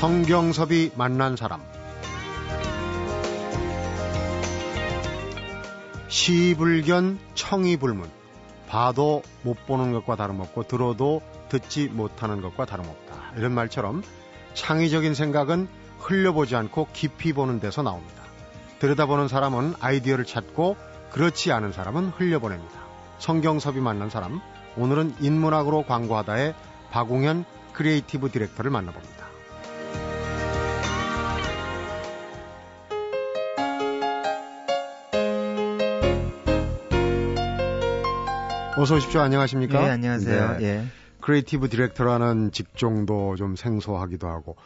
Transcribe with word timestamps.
성경섭이 0.00 0.92
만난 0.96 1.36
사람 1.36 1.60
시불견 6.08 7.18
청이불문 7.34 8.08
봐도 8.66 9.22
못 9.42 9.66
보는 9.66 9.92
것과 9.92 10.16
다름없고 10.16 10.62
들어도 10.68 11.20
듣지 11.50 11.88
못하는 11.88 12.40
것과 12.40 12.64
다름없다. 12.64 13.32
이런 13.36 13.52
말처럼 13.52 14.02
창의적인 14.54 15.12
생각은 15.12 15.68
흘려보지 15.98 16.56
않고 16.56 16.88
깊이 16.94 17.34
보는 17.34 17.60
데서 17.60 17.82
나옵니다. 17.82 18.22
들여다보는 18.78 19.28
사람은 19.28 19.74
아이디어를 19.80 20.24
찾고 20.24 20.78
그렇지 21.10 21.52
않은 21.52 21.72
사람은 21.72 22.12
흘려보냅니다. 22.16 22.72
성경섭이 23.18 23.80
만난 23.80 24.08
사람 24.08 24.40
오늘은 24.78 25.16
인문학으로 25.20 25.82
광고하다의 25.82 26.54
박웅현 26.90 27.44
creative 27.74 28.30
director를 28.30 28.70
만나봅니다. 28.70 29.19
어서 38.80 38.94
오십시오. 38.94 39.20
안녕하십니까? 39.20 39.84
예, 39.84 39.90
안녕하세요. 39.90 40.56
네. 40.56 40.64
예. 40.64 40.86
creative 41.20 41.68
director라는 41.68 42.50
직종도 42.50 43.36
좀 43.36 43.54
생소하기도 43.54 44.26
하고 44.26 44.56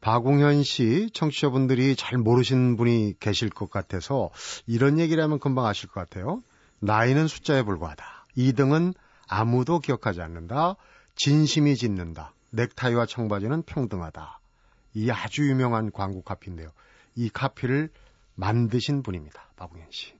박웅현 0.00 0.62
씨 0.62 1.10
청취자분들이 1.12 1.94
잘 1.94 2.16
모르시는 2.16 2.78
분이 2.78 3.16
계실 3.20 3.50
것 3.50 3.70
같아서 3.70 4.30
이런 4.66 4.98
얘기를 4.98 5.22
하면 5.22 5.38
금방 5.38 5.66
아실 5.66 5.90
것 5.90 6.00
같아요. 6.00 6.42
나이는 6.78 7.28
숫자에 7.28 7.62
불과하다. 7.62 8.04
2등은 8.38 8.94
아무도 9.28 9.80
기억하지 9.80 10.22
않는다. 10.22 10.76
진심이 11.14 11.76
짓는다. 11.76 12.32
넥타이와 12.52 13.04
청바지는 13.04 13.64
평등하다. 13.64 14.40
이 14.94 15.10
아주 15.10 15.46
유명한 15.46 15.92
광고 15.92 16.22
카피인데요. 16.22 16.70
이 17.16 17.28
카피를 17.28 17.90
만드신 18.34 19.02
분입니다. 19.02 19.50
박웅현 19.56 19.88
씨. 19.90 20.14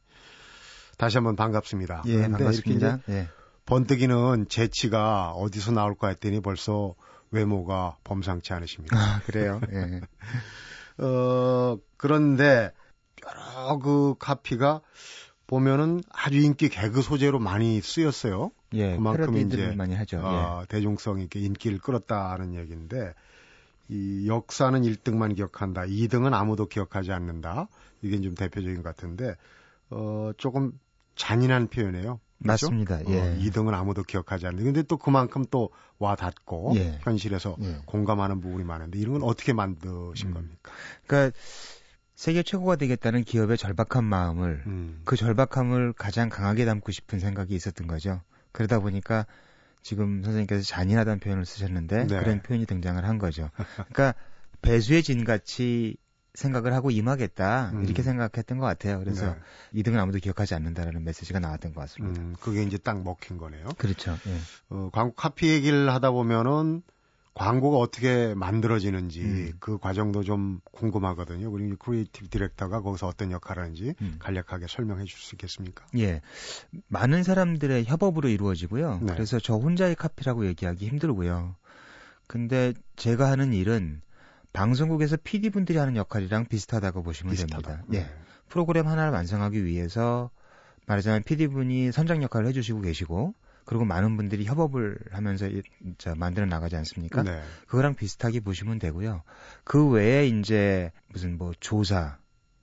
다시 0.99 1.17
한번 1.17 1.37
반갑습니다. 1.37 2.03
예, 2.07 2.23
반갑습니다. 2.23 2.87
이렇게 2.89 3.03
이제 3.07 3.13
예. 3.21 3.29
번뜩이는 3.69 4.47
재치가 4.49 5.33
어디서 5.33 5.73
나올까 5.73 6.09
했더니 6.09 6.41
벌써 6.41 6.95
외모가 7.31 7.99
범상치 8.03 8.55
않으십니다. 8.55 8.97
아, 8.97 9.21
그래요? 9.27 9.61
예. 9.71 10.01
어, 11.05 11.79
그런데 11.99 12.73
여러 13.27 13.79
그 13.79 14.15
카피가 14.19 14.81
보면은 15.47 16.03
아주 16.11 16.39
인기 16.39 16.71
개그 16.71 17.03
소재로 17.03 17.41
많이 17.41 17.83
쓰였어요. 17.83 18.53
예. 18.73 18.97
그만큼 18.97 19.37
이제, 19.37 19.73
많이 19.77 19.95
하죠. 19.95 20.21
어, 20.23 20.65
대중성 20.71 21.21
있게 21.21 21.41
인기를 21.41 21.79
끌었다는 21.79 22.55
얘기인데 22.55 23.13
이 23.91 24.27
역사는 24.29 24.81
1등만 24.81 25.37
기억한다. 25.37 25.83
2등은 25.83 26.33
아무도 26.33 26.67
기억하지 26.67 27.13
않는다. 27.13 27.69
이게 28.01 28.19
좀 28.23 28.35
대표적인 28.35 28.77
것 28.77 28.85
같은데 28.85 29.35
어, 29.91 30.31
조금 30.39 30.73
잔인한 31.17 31.69
표현이에요. 31.69 32.19
예. 32.45 32.47
맞습니다. 32.47 33.01
예. 33.09 33.21
어, 33.21 33.37
2등은 33.39 33.75
아무도 33.75 34.03
기억하지 34.03 34.47
않는다. 34.47 34.65
근데 34.65 34.83
또 34.83 34.97
그만큼 34.97 35.45
또 35.51 35.71
와 35.99 36.15
닿고 36.15 36.75
예. 36.77 36.99
현실에서 37.03 37.57
예. 37.61 37.79
공감하는 37.85 38.41
부분이 38.41 38.65
많은데 38.65 38.99
이런 38.99 39.15
건 39.15 39.23
어떻게 39.25 39.53
만드신 39.53 40.29
음. 40.29 40.35
겁니까? 40.35 40.73
그러니까 41.07 41.37
세계 42.15 42.43
최고가 42.43 42.77
되겠다는 42.77 43.25
기업의 43.25 43.59
절박한 43.59 44.05
마음을 44.05 44.63
음. 44.67 45.03
그 45.05 45.17
절박함을 45.17 45.93
가장 45.95 46.29
강하게 46.29 46.65
담고 46.65 46.93
싶은 46.93 47.19
생각이 47.19 47.55
있었던 47.55 47.87
거죠. 47.87 48.21
그러다 48.53 48.79
보니까 48.81 49.27
지금 49.83 50.23
선생님께서 50.23 50.63
잔인하다는 50.63 51.21
표현을 51.21 51.45
쓰셨는데 51.45 52.07
네. 52.07 52.19
그런 52.19 52.43
표현이 52.43 52.67
등장을 52.67 53.05
한 53.05 53.19
거죠. 53.19 53.51
그러니까 53.75 54.15
배수의 54.63 55.03
진 55.03 55.25
같이 55.25 55.97
생각을 56.35 56.73
하고 56.73 56.91
임하겠다 56.91 57.73
음. 57.75 57.85
이렇게 57.85 58.03
생각했던 58.03 58.59
것 58.59 58.67
같아요. 58.67 58.99
그래서 59.01 59.35
네. 59.73 59.83
2등은 59.83 59.99
아무도 59.99 60.19
기억하지 60.19 60.55
않는다라는 60.55 61.05
메시지가 61.05 61.41
나왔던 61.41 61.75
것 61.75 61.81
같습니다. 61.83 62.21
음, 62.21 62.37
그게 62.41 62.63
이제 62.63 62.79
딱 62.79 63.03
먹힌 63.03 63.39
거네요. 63.39 63.69
그렇죠. 63.79 64.17
예. 64.27 64.39
어, 64.71 64.91
광고 64.93 65.15
카피 65.15 65.49
얘기를 65.49 65.93
하다 65.93 66.13
보면은 66.13 66.83
광고가 67.35 67.79
어떻게 67.79 68.35
만들어지는지 68.35 69.23
음. 69.23 69.53
그 69.61 69.79
과정도 69.79 70.25
좀 70.25 70.61
궁금하거든요. 70.73 71.51
그리고 71.53 71.75
이 71.75 71.77
creative 71.79 72.29
director가 72.31 72.81
거기서 72.81 73.07
어떤 73.07 73.31
역할을 73.31 73.63
하는지 73.63 73.95
음. 74.01 74.17
간략하게 74.19 74.67
설명해 74.69 75.05
줄 75.05 75.21
수 75.21 75.37
있겠습니까? 75.37 75.87
예. 75.99 76.21
많은 76.89 77.23
사람들의 77.23 77.85
협업으로 77.87 78.29
이루어지고요. 78.29 79.01
네. 79.03 79.13
그래서 79.13 79.39
저 79.39 79.55
혼자의 79.55 79.95
카피라고 79.95 80.47
얘기하기 80.47 80.87
힘들고요. 80.89 81.55
근데 82.27 82.75
제가 82.97 83.31
하는 83.31 83.53
일은 83.53 84.03
방송국에서 84.53 85.17
PD분들이 85.23 85.79
하는 85.79 85.97
역할이랑 85.97 86.47
비슷하다고 86.47 87.03
보시면 87.03 87.33
비슷하다. 87.35 87.77
됩니다. 87.77 87.85
예. 87.95 88.11
프로그램 88.49 88.87
하나를 88.87 89.13
완성하기 89.13 89.65
위해서 89.65 90.31
말하자면 90.87 91.23
PD분이 91.25 91.93
선장 91.93 92.23
역할을 92.23 92.49
해주시고 92.49 92.81
계시고 92.81 93.35
그리고 93.65 93.85
많은 93.85 94.17
분들이 94.17 94.47
협업을 94.47 94.99
하면서 95.11 95.47
만들어 96.17 96.47
나가지 96.47 96.77
않습니까? 96.77 97.23
네. 97.23 97.43
그거랑 97.67 97.95
비슷하게 97.95 98.41
보시면 98.41 98.79
되고요. 98.79 99.23
그 99.65 99.87
외에 99.91 100.27
이제 100.27 100.91
무슨 101.09 101.37
뭐 101.37 101.53
조사 101.61 102.17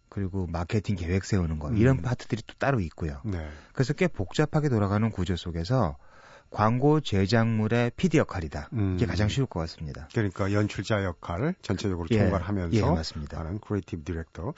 그리고 0.09 0.47
마케팅 0.47 0.95
계획 0.95 1.23
세우는 1.23 1.59
거 1.59 1.71
이런 1.73 1.97
음. 1.97 2.01
파트들이 2.01 2.41
또 2.47 2.55
따로 2.57 2.79
있고요. 2.79 3.21
네. 3.23 3.47
그래서 3.73 3.93
꽤 3.93 4.07
복잡하게 4.07 4.69
돌아가는 4.69 5.07
구조 5.11 5.35
속에서 5.35 5.97
광고 6.49 7.01
제작물의 7.01 7.91
PD 7.97 8.17
역할이다. 8.17 8.69
음. 8.73 8.95
이게 8.95 9.05
가장 9.05 9.27
쉬울 9.27 9.45
것 9.47 9.59
같습니다. 9.61 10.07
그러니까 10.13 10.51
연출자 10.53 11.03
역할을 11.03 11.55
전체적으로 11.61 12.07
예. 12.11 12.19
총괄하면서 12.19 12.77
예, 12.77 12.81
맞습니다. 12.81 13.39
하는 13.39 13.59
creative 13.59 14.03
director. 14.03 14.53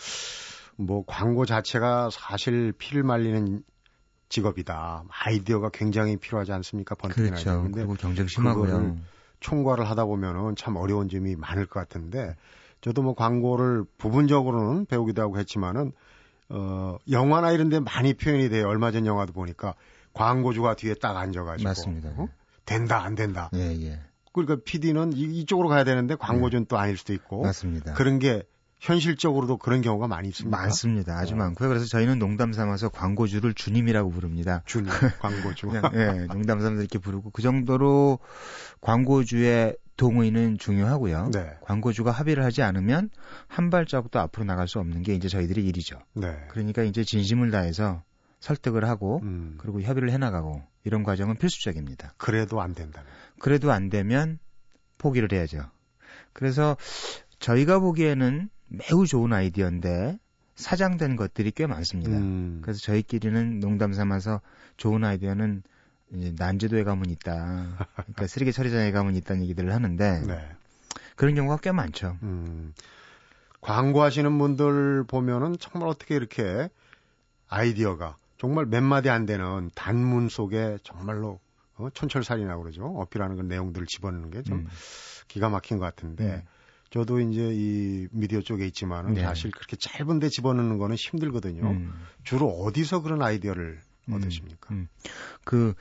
뭐 0.75 1.03
광고 1.07 1.45
자체가 1.45 2.09
사실 2.11 2.71
피를 2.77 3.03
말리는 3.03 3.63
직업이다. 4.29 5.05
아이디어가 5.09 5.69
굉장히 5.73 6.17
필요하지 6.17 6.51
않습니까? 6.51 6.95
아이디어. 7.01 7.25
그렇죠. 7.25 7.63
근데 7.63 7.79
그리고 7.79 7.95
경쟁 7.95 8.27
심하고요. 8.27 8.97
총괄을 9.39 9.89
하다 9.89 10.05
보면은 10.05 10.55
참 10.55 10.75
어려운 10.75 11.09
점이 11.09 11.35
많을 11.35 11.65
것 11.65 11.79
같은데 11.79 12.35
저도 12.81 13.01
뭐 13.01 13.15
광고를 13.15 13.85
부분적으로는 13.97 14.85
배우기도 14.85 15.21
하고 15.21 15.39
했지만은 15.39 15.93
어 16.49 16.97
영화나 17.09 17.51
이런 17.51 17.69
데 17.69 17.79
많이 17.79 18.13
표현이 18.13 18.49
돼요. 18.49 18.67
얼마 18.67 18.91
전 18.91 19.05
영화도 19.05 19.33
보니까 19.33 19.73
광고주가 20.17 20.75
뒤에 20.75 20.95
딱 20.95 21.15
앉아가지고 21.17 21.67
맞습니다. 21.69 22.09
어? 22.17 22.27
된다 22.65 23.03
안 23.03 23.15
된다. 23.15 23.49
예, 23.55 23.71
예. 23.81 23.99
그러니까 24.33 24.57
PD는 24.63 25.13
이 25.13 25.45
쪽으로 25.45 25.67
가야 25.67 25.83
되는데 25.83 26.15
광고주는 26.15 26.65
또 26.67 26.77
아닐 26.77 26.97
수도 26.97 27.13
있고 27.13 27.41
맞습니다. 27.43 27.93
그런 27.93 28.19
게 28.19 28.43
현실적으로도 28.79 29.57
그런 29.57 29.81
경우가 29.81 30.07
많이 30.07 30.27
있습니다. 30.29 30.55
많습니다. 30.55 31.17
아주 31.17 31.33
어. 31.33 31.37
많고요. 31.37 31.67
그래서 31.69 31.85
저희는 31.85 32.19
농담 32.19 32.53
삼아서 32.53 32.89
광고주를 32.89 33.53
주님이라고 33.53 34.11
부릅니다. 34.11 34.61
주님 34.65 34.89
광고주. 35.19 35.67
그냥 35.67 35.91
예, 35.95 36.25
농담 36.27 36.59
삼아서 36.59 36.81
이렇게 36.81 36.99
부르고 36.99 37.31
그 37.31 37.41
정도로 37.41 38.19
광고주의 38.81 39.75
동의는 39.97 40.59
중요하고요. 40.59 41.31
네. 41.33 41.57
광고주가 41.61 42.11
합의를 42.11 42.43
하지 42.43 42.61
않으면 42.61 43.09
한 43.47 43.71
발자국도 43.71 44.19
앞으로 44.19 44.45
나갈 44.45 44.67
수 44.67 44.77
없는 44.79 45.01
게 45.01 45.15
이제 45.15 45.27
저희들의 45.27 45.65
일이죠. 45.65 45.97
네. 46.13 46.37
그러니까 46.49 46.83
이제 46.83 47.03
진심을 47.03 47.49
다해서 47.49 48.03
설득을 48.39 48.85
하고 48.85 49.19
음, 49.23 49.55
그리고 49.57 49.81
협의를 49.81 50.11
해나가고 50.11 50.61
이런 50.83 51.03
과정은 51.03 51.37
필수적입니다. 51.37 52.13
그래도 52.17 52.61
안 52.61 52.73
된다면. 52.73 53.09
그래도 53.39 53.71
안 53.71 53.89
되면 53.89 54.39
포기를 54.97 55.31
해야죠. 55.31 55.69
그래서 56.33 56.77
저희가 57.39 57.79
보기에는 57.79 58.49
매우 58.67 59.05
좋은 59.05 59.33
아이디어인데 59.33 60.17
사장된 60.55 61.15
것들이 61.15 61.51
꽤 61.51 61.67
많습니다. 61.67 62.17
음, 62.17 62.59
그래서 62.61 62.79
저희끼리는 62.79 63.59
농담 63.59 63.93
삼아서 63.93 64.41
좋은 64.77 65.03
아이디어는 65.03 65.63
이제 66.13 66.33
난제도에 66.37 66.83
가면 66.83 67.09
있다. 67.09 67.87
그러니까 67.95 68.27
쓰레기 68.27 68.51
처리장에 68.51 68.91
가면 68.91 69.15
있다는 69.15 69.43
얘기들을 69.43 69.73
하는데 69.73 70.21
네. 70.25 70.49
그런 71.15 71.35
경우가 71.35 71.57
꽤 71.57 71.71
많죠. 71.71 72.17
음, 72.23 72.73
광고하시는 73.61 74.37
분들 74.37 75.03
보면은 75.05 75.57
정말 75.59 75.89
어떻게 75.89 76.15
이렇게 76.15 76.69
아이디어가 77.49 78.17
정말 78.37 78.65
몇 78.65 78.81
마디 78.81 79.09
안 79.09 79.25
되는 79.25 79.69
단문 79.75 80.29
속에 80.29 80.77
정말로 80.83 81.39
어, 81.75 81.89
촌철살인이라고 81.93 82.63
그러죠. 82.63 82.85
어필하는 82.85 83.35
그 83.35 83.41
내용들을 83.41 83.87
집어넣는 83.87 84.31
게좀 84.31 84.57
음. 84.59 84.67
기가 85.27 85.49
막힌 85.49 85.77
것 85.77 85.85
같은데 85.85 86.23
음. 86.25 86.41
저도 86.89 87.19
이제 87.19 87.49
이 87.53 88.07
미디어 88.11 88.41
쪽에 88.41 88.65
있지만은 88.65 89.13
네. 89.13 89.21
사실 89.21 89.51
그렇게 89.51 89.75
짧은데 89.75 90.29
집어넣는 90.29 90.77
거는 90.77 90.95
힘들거든요. 90.95 91.69
음. 91.69 91.93
주로 92.23 92.47
어디서 92.47 93.01
그런 93.01 93.21
아이디어를 93.21 93.79
음. 94.09 94.13
얻으십니까? 94.13 94.73
음. 94.73 94.87
그 95.43 95.73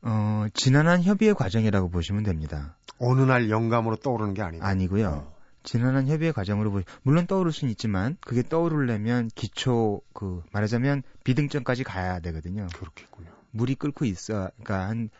어, 0.00 0.46
지난한 0.54 1.02
협의의 1.02 1.34
과정이라고 1.34 1.90
보시면 1.90 2.22
됩니다. 2.22 2.76
어느 2.98 3.22
날 3.22 3.50
영감으로 3.50 3.96
떠오르는 3.96 4.34
게 4.34 4.42
아니다. 4.42 4.66
아니고요. 4.66 5.32
어. 5.68 5.70
지난한 5.70 6.08
협의의 6.08 6.32
과정으로 6.32 6.70
보 6.70 6.82
물론 7.02 7.26
떠오를 7.26 7.52
수는 7.52 7.70
있지만 7.72 8.16
그게 8.20 8.42
떠오르려면 8.42 9.28
기초 9.34 10.00
그 10.14 10.42
말하자면 10.52 11.02
비등점까지 11.24 11.84
가야 11.84 12.20
되거든요. 12.20 12.66
그렇겠군요. 12.74 13.30
물이 13.50 13.74
끓고 13.74 14.04
있어 14.06 14.50
그러니까 14.56 14.88
한 14.88 15.10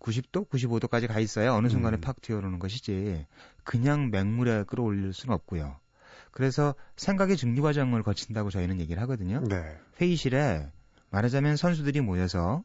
90도, 0.00 0.48
95도까지 0.48 1.08
가 1.08 1.18
있어야 1.18 1.52
어느 1.52 1.68
순간에 1.68 1.96
음. 1.96 2.00
팍 2.00 2.20
튀어오르는 2.22 2.60
것이지 2.60 3.26
그냥 3.64 4.10
맹물에 4.10 4.64
끌어올릴 4.64 5.12
수는 5.12 5.34
없고요. 5.34 5.76
그래서 6.30 6.74
생각의 6.96 7.36
증류 7.36 7.62
과정을 7.62 8.02
거친다고 8.02 8.50
저희는 8.50 8.80
얘기를 8.80 9.02
하거든요. 9.02 9.42
네. 9.48 9.76
회의실에 10.00 10.70
말하자면 11.10 11.56
선수들이 11.56 12.00
모여서 12.00 12.62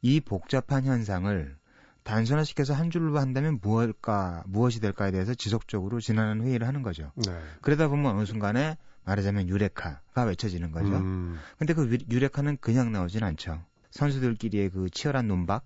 이 0.00 0.20
복잡한 0.20 0.84
현상을 0.84 1.56
단순화시켜서 2.04 2.74
한 2.74 2.90
줄로 2.90 3.18
한다면 3.18 3.58
무엇일까, 3.62 4.44
무엇이 4.46 4.80
될까에 4.80 5.10
대해서 5.10 5.34
지속적으로 5.34 6.00
지난한 6.00 6.42
회의를 6.42 6.66
하는 6.68 6.82
거죠. 6.82 7.10
네. 7.16 7.32
그러다 7.62 7.88
보면 7.88 8.14
어느 8.14 8.24
순간에 8.26 8.76
말하자면 9.04 9.48
유레카가 9.48 10.22
외쳐지는 10.24 10.70
거죠. 10.70 10.94
음, 10.96 11.38
근데 11.58 11.72
그 11.74 11.90
유- 11.90 12.14
유레카는 12.14 12.58
그냥 12.60 12.92
나오진 12.92 13.22
않죠. 13.24 13.62
선수들끼리의 13.90 14.70
그 14.70 14.88
치열한 14.90 15.26
논박 15.28 15.64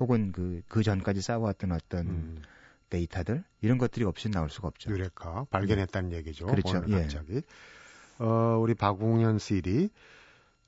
혹은 0.00 0.32
그, 0.32 0.62
그 0.68 0.82
전까지 0.82 1.20
쌓아왔던 1.22 1.72
어떤 1.72 2.06
음, 2.06 2.42
데이터들 2.90 3.44
이런 3.60 3.78
것들이 3.78 4.04
없이 4.04 4.28
나올 4.30 4.48
수가 4.50 4.68
없죠. 4.68 4.90
유레카 4.90 5.46
발견했다는 5.50 6.12
얘기죠. 6.12 6.46
그렇죠. 6.46 6.82
예. 6.88 7.02
갑자기. 7.02 7.42
어, 8.18 8.58
우리 8.60 8.74
박웅현 8.74 9.38
CD, 9.38 9.90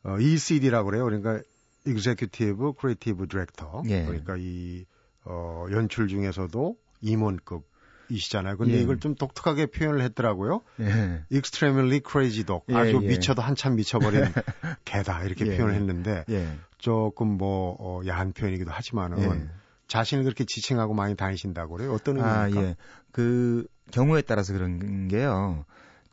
어, 0.04 0.18
ECD라고 0.18 0.90
그래요. 0.90 1.04
그러니까 1.04 1.40
Executive 1.86 2.72
Creative 2.78 3.26
Director. 3.26 3.82
예. 3.88 4.04
그러니까 4.04 4.36
이 4.38 4.84
어, 5.24 5.66
연출 5.70 6.08
중에서도 6.08 6.76
임원급 7.02 7.68
이시잖아요. 8.08 8.56
근데 8.56 8.74
예. 8.74 8.80
이걸 8.80 8.98
좀 8.98 9.14
독특하게 9.14 9.66
표현을 9.66 10.00
했더라고요. 10.02 10.62
예. 10.80 11.22
Extremely 11.32 12.00
Crazy 12.08 12.44
Dog. 12.44 12.64
예, 12.70 12.74
아주 12.74 12.98
예. 13.02 13.06
미쳐도 13.06 13.40
한참 13.40 13.76
미쳐버린 13.76 14.24
개다 14.84 15.22
이렇게 15.24 15.46
예. 15.46 15.56
표현을 15.56 15.74
했는데 15.74 16.24
예. 16.28 16.48
조금 16.78 17.28
뭐 17.28 17.76
어, 17.78 18.00
야한 18.06 18.32
표현이기도 18.32 18.70
하지만은 18.70 19.18
예. 19.22 19.48
자신을 19.86 20.24
그렇게 20.24 20.44
지칭하고 20.44 20.94
많이 20.94 21.14
다니신다고 21.16 21.76
그래요. 21.76 21.92
어떤 21.92 22.20
아, 22.20 22.46
의미입니까? 22.46 22.70
예. 22.70 22.76
그 23.12 23.66
경우에 23.92 24.22
따라서 24.22 24.52
그런 24.54 25.06
게요. 25.08 25.64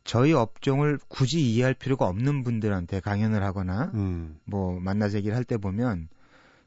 저희 0.04 0.32
업종을 0.32 0.98
굳이 1.08 1.40
이해할 1.40 1.74
필요가 1.74 2.06
없는 2.06 2.42
분들한테 2.42 3.00
강연을 3.00 3.42
하거나 3.42 3.90
음, 3.94 4.38
뭐 4.44 4.78
만나서 4.80 5.18
얘기를 5.18 5.36
할 5.36 5.44
때 5.44 5.58
보면 5.58 6.08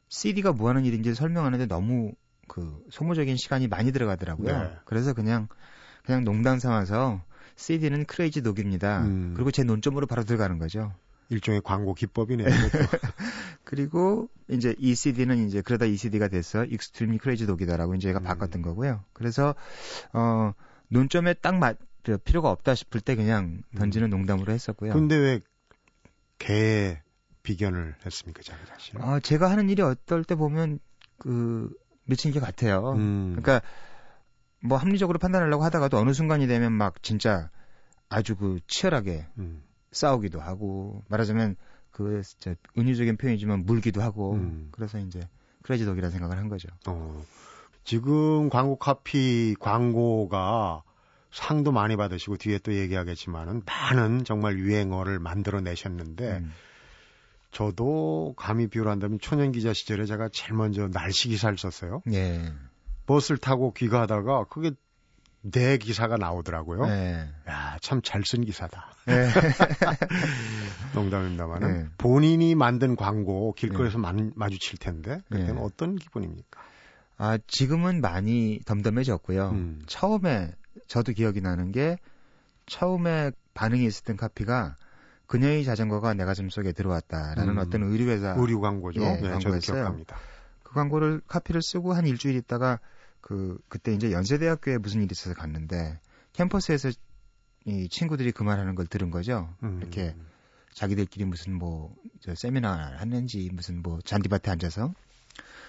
CD가 0.09 0.51
뭐 0.51 0.69
하는 0.69 0.85
일인지 0.85 1.15
설명하는데 1.15 1.65
너무 1.67 2.11
그 2.51 2.83
소모적인 2.89 3.37
시간이 3.37 3.69
많이 3.69 3.93
들어가더라고요. 3.93 4.57
네. 4.63 4.71
그래서 4.83 5.13
그냥 5.13 5.47
그냥 6.03 6.25
농담 6.25 6.59
삼아서 6.59 7.23
CD는 7.55 8.03
crazy 8.03 8.41
dog입니다. 8.41 9.03
음. 9.03 9.33
그리고 9.35 9.51
제 9.51 9.63
논점으로 9.63 10.05
바로 10.05 10.25
들어가는 10.25 10.59
거죠. 10.59 10.93
일종의 11.29 11.61
광고 11.63 11.93
기법이네요. 11.93 12.49
그리고 13.63 14.27
이제 14.49 14.75
ECD는 14.79 15.47
이제 15.47 15.61
그러다 15.61 15.85
ECD가 15.85 16.27
됐어. 16.27 16.65
Extremely 16.65 17.19
crazy 17.19 17.47
dog이다라고 17.47 17.95
이제 17.95 18.09
얘가 18.09 18.19
음. 18.19 18.23
바꿨던 18.23 18.61
거고요. 18.63 19.05
그래서 19.13 19.55
어 20.11 20.51
논점에 20.89 21.35
딱 21.35 21.55
맞, 21.55 21.77
그 22.03 22.17
필요가 22.17 22.49
없다 22.49 22.75
싶을 22.75 22.99
때 22.99 23.15
그냥 23.15 23.61
던지는 23.77 24.09
농담으로 24.09 24.51
했었고요. 24.51 24.91
음. 24.91 25.07
근데 25.07 25.41
왜개 26.37 27.01
비견을 27.43 27.95
했습니까, 28.05 28.41
자기 28.43 28.65
자신? 28.67 29.01
아, 29.01 29.21
제가 29.21 29.49
하는 29.49 29.69
일이 29.69 29.81
어떨 29.81 30.25
때 30.25 30.35
보면 30.35 30.79
그 31.17 31.71
미친 32.11 32.31
게 32.31 32.39
같아요. 32.39 32.91
음, 32.93 33.37
그러니까 33.37 33.65
뭐 34.61 34.77
합리적으로 34.77 35.17
판단하려고 35.17 35.63
하다가도 35.63 35.97
어느 35.97 36.11
순간이 36.13 36.45
되면 36.45 36.71
막 36.73 37.01
진짜 37.01 37.49
아주 38.09 38.35
그 38.35 38.59
치열하게 38.67 39.25
음, 39.37 39.63
싸우기도 39.91 40.41
하고 40.41 41.03
말하자면 41.07 41.55
그 41.89 42.21
진짜 42.23 42.55
은유적인 42.77 43.17
표현이지만 43.17 43.65
물기도 43.65 44.01
하고 44.01 44.33
음. 44.33 44.69
그래서 44.71 44.99
이제 44.99 45.21
크레이지 45.63 45.85
독이라 45.85 46.09
생각을 46.09 46.37
한 46.37 46.49
거죠. 46.49 46.67
어, 46.87 47.23
지금 47.83 48.49
광고 48.49 48.75
카피 48.75 49.55
광고가 49.59 50.83
상도 51.31 51.71
많이 51.71 51.95
받으시고 51.95 52.35
뒤에 52.37 52.59
또 52.59 52.73
얘기하겠지만은 52.73 53.61
많은 53.65 54.25
정말 54.25 54.57
유행어를 54.57 55.19
만들어 55.19 55.61
내셨는데 55.61 56.39
음. 56.39 56.51
저도 57.51 58.33
감히 58.37 58.67
비유한다면 58.67 59.19
초년 59.19 59.51
기자 59.51 59.73
시절에 59.73 60.05
제가 60.05 60.29
제일 60.31 60.53
먼저 60.53 60.87
날씨 60.87 61.27
기사를 61.29 61.57
썼어요. 61.57 62.01
예. 62.13 62.51
버스를 63.05 63.37
타고 63.37 63.73
귀가하다가 63.73 64.45
그게 64.45 64.71
내 65.41 65.77
기사가 65.77 66.17
나오더라고요. 66.17 66.85
예. 66.87 67.27
야, 67.49 67.77
참 67.81 68.01
잘 68.01 68.23
쓴 68.23 68.45
기사다. 68.45 68.93
예. 69.09 69.27
농담입니다만은 70.93 71.73
네. 71.83 71.89
본인이 71.97 72.55
만든 72.55 72.95
광고 72.95 73.53
길거리에서 73.53 73.97
마, 73.97 74.13
마주칠 74.35 74.77
텐데 74.77 75.21
그때는 75.29 75.55
네. 75.55 75.61
어떤 75.61 75.95
기분입니까? 75.95 76.61
아, 77.17 77.37
지금은 77.47 78.01
많이 78.01 78.59
덤덤해졌고요. 78.65 79.49
음. 79.49 79.81
처음에 79.87 80.53
저도 80.87 81.13
기억이 81.13 81.41
나는 81.41 81.71
게 81.71 81.97
처음에 82.67 83.31
반응이 83.53 83.85
있었던 83.85 84.17
카피가 84.17 84.75
그녀의 85.31 85.63
자전거가 85.63 86.13
내 86.13 86.25
가슴 86.25 86.49
속에 86.49 86.73
들어왔다라는 86.73 87.53
음. 87.53 87.57
어떤 87.57 87.83
의류회사 87.83 88.35
의류 88.37 88.59
광고죠. 88.59 89.01
예, 89.01 89.13
네, 89.13 89.29
광고였어요. 89.29 89.59
기억합니다. 89.59 90.17
그 90.63 90.73
광고를 90.73 91.21
카피를 91.27 91.61
쓰고 91.61 91.93
한 91.93 92.05
일주일 92.05 92.35
있다가 92.35 92.79
그 93.21 93.57
그때 93.69 93.93
이제 93.93 94.11
연세대학교에 94.11 94.77
무슨 94.77 95.01
일이 95.01 95.09
있어서 95.11 95.33
갔는데 95.35 95.99
캠퍼스에서 96.33 96.91
이 97.65 97.87
친구들이 97.89 98.31
그 98.31 98.43
말하는 98.43 98.75
걸 98.75 98.87
들은 98.87 99.09
거죠. 99.09 99.53
음. 99.63 99.79
이렇게 99.81 100.15
자기들끼리 100.73 101.25
무슨 101.25 101.53
뭐 101.53 101.95
저 102.21 102.35
세미나 102.35 102.97
했는지 102.99 103.49
무슨 103.51 103.81
뭐 103.81 103.99
잔디밭에 104.03 104.51
앉아서 104.51 104.93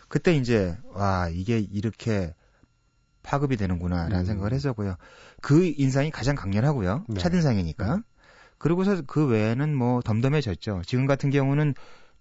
그때 0.08 0.34
이제 0.36 0.76
와 0.92 1.28
이게 1.30 1.58
이렇게 1.58 2.34
파급이 3.22 3.56
되는구나라는 3.56 4.20
음. 4.20 4.24
생각을 4.24 4.52
했었고요. 4.52 4.96
그 5.40 5.64
인상이 5.64 6.10
가장 6.10 6.34
강렬하고요. 6.34 7.06
네. 7.08 7.20
첫 7.20 7.32
인상이니까. 7.32 8.02
그러고서 8.62 9.02
그 9.06 9.26
외에는 9.26 9.74
뭐 9.74 10.00
덤덤해졌죠. 10.02 10.82
지금 10.86 11.06
같은 11.06 11.30
경우는 11.30 11.74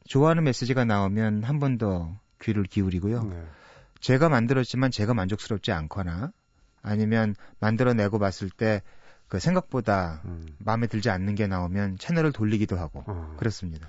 좋아하는 0.07 0.43
메시지가 0.43 0.85
나오면 0.85 1.43
한 1.43 1.59
번 1.59 1.77
더 1.77 2.17
귀를 2.41 2.63
기울이고요. 2.63 3.23
네. 3.23 3.43
제가 3.99 4.27
만들었지만 4.29 4.89
제가 4.89 5.13
만족스럽지 5.13 5.71
않거나 5.71 6.31
아니면 6.81 7.35
만들어내고 7.59 8.17
봤을 8.19 8.49
때 8.49 8.81
그 9.31 9.39
생각보다 9.39 10.21
음. 10.25 10.45
마음에 10.59 10.87
들지 10.87 11.09
않는 11.09 11.35
게 11.35 11.47
나오면 11.47 11.99
채널을 11.99 12.33
돌리기도 12.33 12.77
하고 12.77 13.05
어. 13.07 13.33
그렇습니다. 13.37 13.87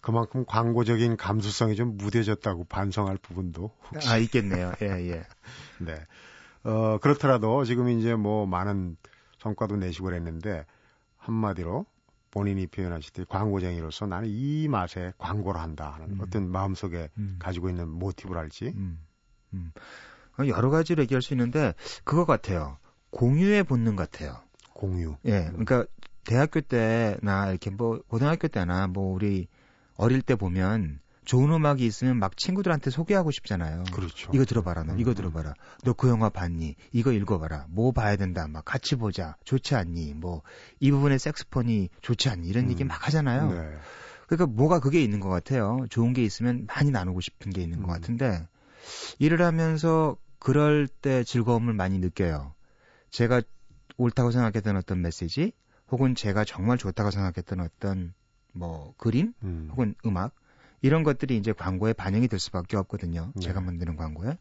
그만큼 0.00 0.44
광고적인 0.44 1.16
감수성이 1.16 1.76
좀 1.76 1.96
무뎌졌다고 1.96 2.64
반성할 2.64 3.16
부분도 3.16 3.70
혹시 3.92 4.08
아 4.08 4.18
있겠네요. 4.18 4.72
예 4.82 4.86
예. 5.08 5.24
네. 5.78 5.94
어, 6.64 6.98
그렇더라도 6.98 7.64
지금 7.64 7.88
이제 7.90 8.16
뭐 8.16 8.44
많은 8.44 8.96
성과도 9.38 9.76
내시고 9.76 10.06
그랬는데 10.06 10.66
한마디로 11.26 11.86
본인이 12.30 12.66
표현하실 12.66 13.12
때 13.12 13.24
광고쟁이로서 13.28 14.06
나는 14.06 14.28
이 14.28 14.68
맛에 14.68 15.12
광고를 15.18 15.60
한다 15.60 15.92
하는 15.94 16.10
음. 16.12 16.20
어떤 16.20 16.50
마음속에 16.50 17.08
음. 17.18 17.36
가지고 17.38 17.68
있는 17.68 17.88
모티브랄지 17.88 18.74
음, 18.76 19.00
음. 19.54 19.72
어, 20.38 20.46
여러 20.46 20.70
가지로 20.70 21.02
얘기할 21.02 21.22
수 21.22 21.34
있는데 21.34 21.74
그거 22.04 22.24
같아요. 22.24 22.78
공유의 23.10 23.64
본능 23.64 23.96
같아요. 23.96 24.38
공유. 24.74 25.16
예, 25.24 25.46
그러니까 25.46 25.86
대학교 26.24 26.60
때나 26.60 27.50
이렇게 27.50 27.70
뭐 27.70 28.02
고등학교 28.08 28.48
때나 28.48 28.86
뭐 28.86 29.14
우리 29.14 29.48
어릴 29.96 30.20
때 30.20 30.34
보면 30.34 31.00
좋은 31.26 31.52
음악이 31.52 31.84
있으면 31.84 32.16
막 32.18 32.36
친구들한테 32.36 32.90
소개하고 32.90 33.30
싶잖아요. 33.30 33.84
그렇죠. 33.92 34.30
이거 34.32 34.44
들어봐라, 34.44 34.84
너 34.84 34.94
음, 34.94 34.98
이거 35.00 35.10
음. 35.10 35.14
들어봐라. 35.14 35.54
너 35.84 35.92
그 35.92 36.08
영화 36.08 36.30
봤니? 36.30 36.76
이거 36.92 37.12
읽어봐라. 37.12 37.66
뭐 37.68 37.92
봐야 37.92 38.16
된다. 38.16 38.46
막 38.48 38.64
같이 38.64 38.96
보자. 38.96 39.36
좋지 39.44 39.74
않니? 39.74 40.14
뭐 40.14 40.42
이 40.80 40.90
부분에 40.90 41.18
색스폰이 41.18 41.90
좋지 42.00 42.28
않니? 42.30 42.48
이런 42.48 42.64
음. 42.66 42.70
얘기 42.70 42.84
막 42.84 43.06
하잖아요. 43.06 43.50
네. 43.50 43.76
그러니까 44.28 44.46
뭐가 44.46 44.80
그게 44.80 45.02
있는 45.02 45.20
것 45.20 45.28
같아요. 45.28 45.84
좋은 45.90 46.12
게 46.12 46.22
있으면 46.24 46.66
많이 46.66 46.90
나누고 46.90 47.20
싶은 47.20 47.52
게 47.52 47.60
있는 47.62 47.82
것 47.82 47.88
음. 47.88 47.92
같은데 47.94 48.46
일을 49.18 49.42
하면서 49.42 50.16
그럴 50.38 50.86
때 50.88 51.24
즐거움을 51.24 51.74
많이 51.74 51.98
느껴요. 51.98 52.54
제가 53.10 53.42
옳다고 53.96 54.30
생각했던 54.30 54.76
어떤 54.76 55.00
메시지 55.02 55.52
혹은 55.90 56.14
제가 56.14 56.44
정말 56.44 56.78
좋다고 56.78 57.10
생각했던 57.10 57.60
어떤 57.60 58.14
뭐 58.52 58.94
그림 58.96 59.32
음. 59.42 59.68
혹은 59.72 59.94
음악 60.04 60.32
이런 60.82 61.02
것들이 61.02 61.36
이제 61.36 61.52
광고에 61.52 61.92
반영이 61.92 62.28
될 62.28 62.38
수밖에 62.38 62.76
없거든요. 62.76 63.32
네. 63.34 63.40
제가 63.40 63.60
만드는 63.60 63.96
광고에 63.96 64.38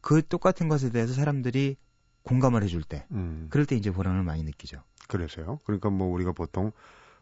그 0.00 0.26
똑같은 0.26 0.68
것에 0.68 0.90
대해서 0.90 1.14
사람들이 1.14 1.76
공감을 2.22 2.62
해줄 2.62 2.82
때 2.82 3.06
음. 3.12 3.48
그럴 3.50 3.66
때 3.66 3.76
이제 3.76 3.90
보람을 3.90 4.22
많이 4.22 4.42
느끼죠. 4.42 4.82
그래서요. 5.08 5.58
그러니까 5.64 5.90
뭐 5.90 6.08
우리가 6.08 6.32
보통 6.32 6.72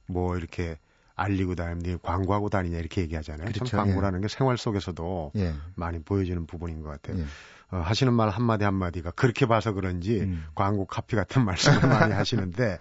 뭐 0.07 0.37
이렇게 0.37 0.79
알리고 1.15 1.55
다니는 1.55 1.99
광고하고 2.03 2.49
다니냐 2.49 2.79
이렇게 2.79 3.03
얘기하잖아요. 3.03 3.47
그렇죠. 3.47 3.65
참 3.65 3.87
광고라는 3.87 4.21
게 4.21 4.29
생활 4.29 4.57
속에서도 4.57 5.33
예. 5.37 5.55
많이 5.75 6.01
보여지는 6.01 6.47
부분인 6.47 6.83
것 6.83 6.89
같아요. 6.89 7.21
예. 7.21 7.25
어, 7.71 7.81
하시는 7.81 8.13
말 8.13 8.29
한마디 8.29 8.65
한마디가 8.65 9.13
그렇게 9.13 9.47
봐서 9.47 9.73
그런지 9.73 10.21
음. 10.21 10.45
광고 10.55 10.85
카피 10.87 11.17
같은 11.17 11.45
말씀을 11.47 11.89
많이 11.89 12.13
하시는데 12.13 12.79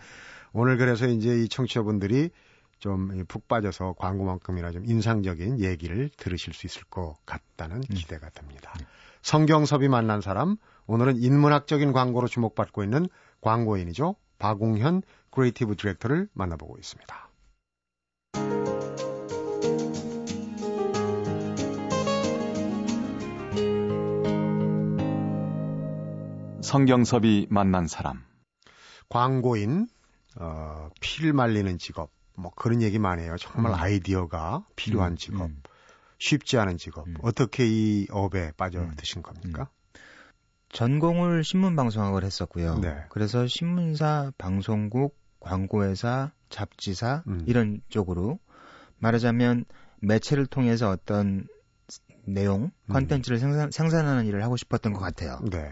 오늘 0.53 0.77
그래서 0.77 1.07
이제 1.07 1.41
이 1.41 1.49
청취자분들이 1.49 2.29
좀 2.81 3.23
푹 3.27 3.47
빠져서 3.47 3.93
광고만큼이나 3.97 4.71
좀 4.71 4.85
인상적인 4.85 5.61
얘기를 5.61 6.09
들으실 6.17 6.53
수 6.53 6.65
있을 6.65 6.83
것 6.85 7.15
같다는 7.25 7.77
음. 7.77 7.95
기대가 7.95 8.29
듭니다. 8.31 8.73
성경섭이 9.21 9.87
만난 9.87 10.19
사람, 10.19 10.57
오늘은 10.87 11.21
인문학적인 11.21 11.93
광고로 11.93 12.27
주목받고 12.27 12.83
있는 12.83 13.07
광고인이죠. 13.39 14.15
박웅현 14.39 15.03
creative 15.29 15.75
director를 15.75 16.27
만나보고 16.33 16.77
있습니다. 16.77 17.29
성경섭이 26.63 27.47
만난 27.49 27.85
사람. 27.87 28.23
광고인, 29.09 29.87
어, 30.39 30.89
피를 31.01 31.33
말리는 31.33 31.77
직업, 31.77 32.11
뭐 32.35 32.51
그런 32.55 32.81
얘기 32.81 32.99
많이 32.99 33.23
해요. 33.23 33.35
정말 33.39 33.73
음. 33.73 33.79
아이디어가 33.79 34.65
필요한 34.75 35.13
음, 35.13 35.17
직업, 35.17 35.45
음. 35.49 35.61
쉽지 36.17 36.57
않은 36.57 36.77
직업. 36.77 37.07
음. 37.07 37.15
어떻게 37.21 37.65
이 37.67 38.07
업에 38.09 38.51
빠져드신 38.57 39.19
음. 39.19 39.23
겁니까? 39.23 39.69
전공을 40.69 41.43
신문 41.43 41.75
방송학을 41.75 42.23
했었고요. 42.23 42.79
네. 42.79 42.95
그래서 43.09 43.45
신문사, 43.47 44.31
방송국, 44.37 45.17
광고회사, 45.39 46.31
잡지사 46.49 47.23
음. 47.27 47.43
이런 47.47 47.81
쪽으로 47.89 48.39
말하자면 48.99 49.65
매체를 49.99 50.45
통해서 50.45 50.89
어떤 50.89 51.47
내용, 52.25 52.71
음. 52.85 52.93
컨텐츠를 52.93 53.39
생산, 53.39 53.71
생산하는 53.71 54.25
일을 54.25 54.43
하고 54.43 54.55
싶었던 54.55 54.93
것 54.93 54.99
같아요. 54.99 55.39
네. 55.49 55.71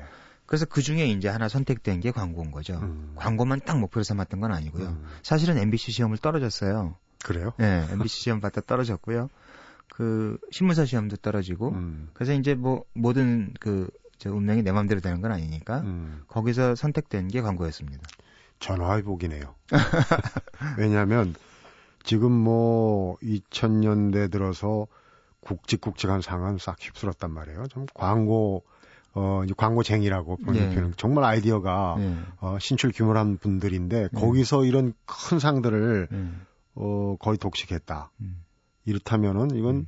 그래서 0.50 0.65
그 0.65 0.82
중에 0.82 1.06
이제 1.06 1.29
하나 1.29 1.48
선택된 1.48 2.00
게 2.00 2.10
광고인 2.12 2.50
거죠. 2.50 2.79
음. 2.79 3.13
광고만 3.15 3.62
딱 3.65 3.79
목표로 3.79 4.03
삼았던 4.03 4.39
건 4.39 4.51
아니고요. 4.51 4.88
음. 4.88 5.06
사실은 5.22 5.58
MBC 5.60 5.91
시험을 5.91 6.18
떨어졌어요. 6.18 6.96
그래요? 7.24 7.53
네, 7.58 7.86
MBC 7.91 8.22
시험 8.22 8.41
봤다 8.41 8.62
떨어졌고요. 8.62 9.29
그 9.94 10.39
신문사 10.51 10.86
시험도 10.86 11.18
떨어지고. 11.18 11.70
음. 11.70 12.10
그래서 12.13 12.34
이제 12.34 12.56
뭐 12.56 12.84
모든 12.94 13.53
그 13.60 13.89
저 14.20 14.32
운명이 14.34 14.63
내 14.63 14.72
마음대로 14.74 15.00
되는 15.00 15.22
건 15.22 15.32
아니니까 15.32 15.79
음. 15.79 16.24
거기서 16.27 16.75
선택된 16.75 17.29
게 17.29 17.41
광고였습니다. 17.41 18.03
전화위복이네요. 18.60 19.56
왜냐하면 20.77 21.34
지금 22.03 22.34
뭐 22.34 23.15
2000년대 23.20 24.29
들어서 24.29 24.88
굵직굵직한 25.39 26.22
상은 26.22 26.58
싹 26.58 26.75
휩쓸었단 26.82 27.32
말이에요. 27.32 27.68
좀 27.68 27.86
광고 27.94 28.65
어 29.19 29.43
광고쟁이라고 29.57 30.38
보는 30.38 30.69
네. 30.69 30.75
표현 30.75 30.93
정말 30.95 31.25
아이디어가 31.25 31.95
네. 31.99 32.17
어, 32.39 32.57
신출 32.59 32.91
규모한 32.93 33.38
분들인데 33.38 34.01
네. 34.01 34.19
거기서 34.19 34.63
이런 34.63 34.93
큰 35.05 35.39
상들을 35.39 36.07
네. 36.09 36.31
어 36.75 37.17
거의 37.19 37.38
독식했다. 37.38 38.11
음. 38.21 38.43
이렇다면은 38.85 39.51
이건 39.55 39.75
음. 39.75 39.85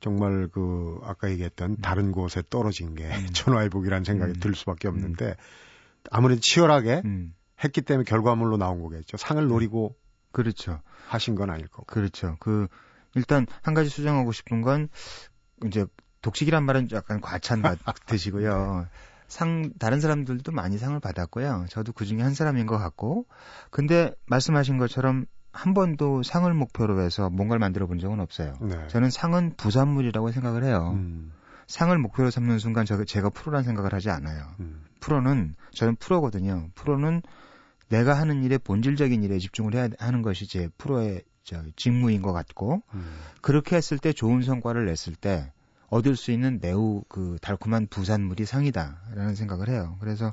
정말 0.00 0.48
그 0.52 1.00
아까 1.04 1.30
얘기했던 1.30 1.78
다른 1.80 2.12
곳에 2.12 2.42
떨어진 2.50 2.94
게 2.94 3.04
음. 3.04 3.26
전화위복이라는 3.32 4.04
생각이 4.04 4.32
음. 4.32 4.40
들 4.40 4.54
수밖에 4.54 4.88
없는데 4.88 5.36
아무래도 6.10 6.40
치열하게 6.42 7.00
음. 7.06 7.34
했기 7.64 7.80
때문에 7.80 8.04
결과물로 8.04 8.58
나온 8.58 8.82
거겠죠. 8.82 9.16
상을 9.16 9.42
노리고 9.46 9.96
그렇죠. 10.32 10.80
하신 11.06 11.34
건 11.34 11.48
아닐 11.48 11.66
거고. 11.68 11.84
그렇죠. 11.86 12.36
그 12.40 12.66
일단 13.14 13.46
한 13.62 13.72
가지 13.72 13.88
수정하고 13.88 14.32
싶은 14.32 14.60
건 14.60 14.88
이제 15.64 15.86
독식이란 16.22 16.64
말은 16.64 16.88
약간 16.92 17.20
과찬 17.20 17.62
같으시고요. 17.84 18.86
상 19.28 19.72
다른 19.78 20.00
사람들도 20.00 20.52
많이 20.52 20.78
상을 20.78 20.98
받았고요. 21.00 21.66
저도 21.68 21.92
그 21.92 22.04
중에 22.04 22.22
한 22.22 22.34
사람인 22.34 22.66
것 22.66 22.78
같고. 22.78 23.26
근데 23.70 24.14
말씀하신 24.26 24.78
것처럼 24.78 25.26
한 25.52 25.74
번도 25.74 26.22
상을 26.22 26.52
목표로 26.52 27.00
해서 27.02 27.28
뭔가를 27.30 27.58
만들어 27.58 27.86
본 27.86 27.98
적은 27.98 28.20
없어요. 28.20 28.54
네. 28.60 28.88
저는 28.88 29.10
상은 29.10 29.54
부산물이라고 29.56 30.32
생각을 30.32 30.64
해요. 30.64 30.92
음, 30.94 31.32
상을 31.66 31.96
목표로 31.96 32.30
삼는 32.30 32.58
순간 32.58 32.84
저, 32.86 33.02
제가 33.04 33.30
프로란 33.30 33.62
생각을 33.62 33.92
하지 33.92 34.10
않아요. 34.10 34.48
음, 34.60 34.82
프로는 35.00 35.54
저는 35.74 35.96
프로거든요. 35.96 36.68
프로는 36.74 37.22
내가 37.88 38.14
하는 38.14 38.42
일에 38.42 38.56
본질적인 38.58 39.22
일에 39.22 39.38
집중을 39.38 39.74
해야 39.74 39.88
하는 39.98 40.22
것이 40.22 40.46
제 40.46 40.68
프로의 40.78 41.22
저 41.44 41.62
직무인 41.76 42.22
것 42.22 42.32
같고 42.32 42.82
음. 42.94 43.14
그렇게 43.40 43.76
했을 43.76 43.98
때 43.98 44.12
좋은 44.12 44.42
성과를 44.42 44.86
냈을 44.86 45.14
때 45.14 45.52
얻을 45.92 46.16
수 46.16 46.30
있는 46.32 46.58
매우 46.62 47.02
그 47.08 47.36
달콤한 47.42 47.86
부산물이 47.88 48.46
상이다라는 48.46 49.34
생각을 49.34 49.68
해요. 49.68 49.96
그래서 50.00 50.32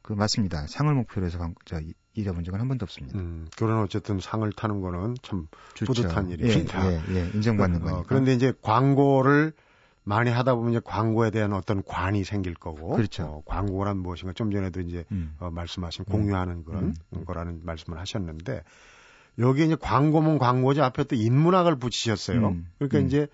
그 0.00 0.14
맞습니다. 0.14 0.66
상을 0.66 0.92
목표로 0.94 1.26
해서 1.26 1.36
관- 1.38 1.54
저 1.66 1.78
이- 1.78 1.92
일해본 2.14 2.42
적은 2.42 2.58
한 2.58 2.68
번도 2.68 2.84
없습니다. 2.84 3.18
음, 3.18 3.46
그런 3.58 3.82
어쨌든 3.82 4.18
상을 4.18 4.50
타는 4.50 4.80
거는 4.80 5.16
참 5.22 5.46
좋죠. 5.74 5.92
뿌듯한 5.92 6.30
예, 6.30 6.34
일입니다. 6.34 6.90
예, 6.90 7.00
예, 7.14 7.30
인정받는 7.34 7.82
어, 7.82 7.84
거니까. 7.84 8.02
그런데 8.08 8.32
이제 8.32 8.54
광고를 8.62 9.52
많이 10.04 10.30
하다 10.30 10.54
보면 10.54 10.72
이제 10.72 10.80
광고에 10.82 11.30
대한 11.30 11.52
어떤 11.52 11.82
관이 11.84 12.24
생길 12.24 12.54
거고, 12.54 12.96
그렇죠. 12.96 13.24
어, 13.24 13.42
광고란 13.44 13.98
무엇인가 13.98 14.32
좀 14.32 14.50
전에도 14.50 14.80
이제 14.80 15.04
음, 15.12 15.34
어, 15.38 15.50
말씀하신 15.50 16.06
음. 16.08 16.10
공유하는 16.12 16.64
그런 16.64 16.84
음, 16.84 16.94
음. 17.14 17.24
거라는 17.26 17.60
말씀을 17.62 17.98
하셨는데 17.98 18.62
여기 19.38 19.66
이제 19.66 19.76
광고면 19.78 20.38
광고지 20.38 20.80
앞에 20.80 21.04
또 21.04 21.14
인문학을 21.14 21.76
붙이셨어요. 21.76 22.38
음, 22.48 22.66
그러니까 22.78 22.98
음. 23.00 23.06
이제 23.06 23.26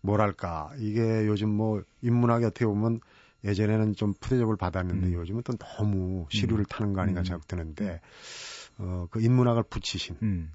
뭐랄까 0.00 0.72
이게 0.78 1.26
요즘 1.26 1.50
뭐 1.50 1.82
인문학이 2.02 2.44
어떻게 2.44 2.66
보면 2.66 3.00
예전에는 3.44 3.94
좀 3.94 4.14
푸대접을 4.20 4.56
받았는데 4.56 5.08
음. 5.08 5.12
요즘은 5.12 5.42
또 5.42 5.56
너무 5.56 6.26
시류를 6.30 6.64
타는 6.64 6.92
거 6.92 7.00
아닌가 7.00 7.20
음. 7.20 7.24
생각 7.24 7.46
드는데 7.46 8.00
어, 8.78 9.06
그 9.10 9.20
인문학을 9.20 9.64
붙이신 9.64 10.16
음, 10.22 10.52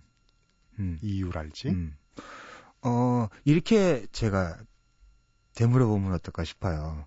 음. 0.79 0.97
이유랄지. 1.01 1.69
음. 1.69 1.95
어, 2.81 3.27
이렇게 3.45 4.05
제가 4.11 4.57
되물어 5.55 5.87
보면 5.87 6.13
어떨까 6.13 6.43
싶어요. 6.43 7.05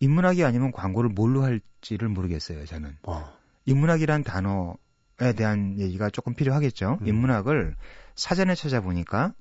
인문학이 0.00 0.44
아니면 0.44 0.70
광고를 0.72 1.10
뭘로 1.10 1.42
할지를 1.42 2.08
모르겠어요, 2.08 2.64
저는. 2.64 2.96
어, 3.02 3.30
인문학이란 3.66 4.22
단어에 4.22 5.32
대한 5.36 5.78
얘기가 5.78 6.10
조금 6.10 6.34
필요하겠죠. 6.34 6.98
음. 7.00 7.06
인문학을 7.06 7.76
사전에 8.14 8.54
찾아보니까 8.54 9.34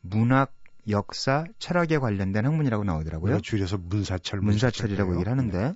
문학, 0.00 0.52
역사, 0.88 1.44
철학에 1.58 1.98
관련된 1.98 2.44
학문이라고 2.46 2.84
나오더라고요. 2.84 3.32
우리가 3.32 3.40
줄여서 3.42 3.78
문사철 3.78 4.40
문사철이라고 4.40 5.14
얘기를 5.14 5.30
하는데 5.30 5.74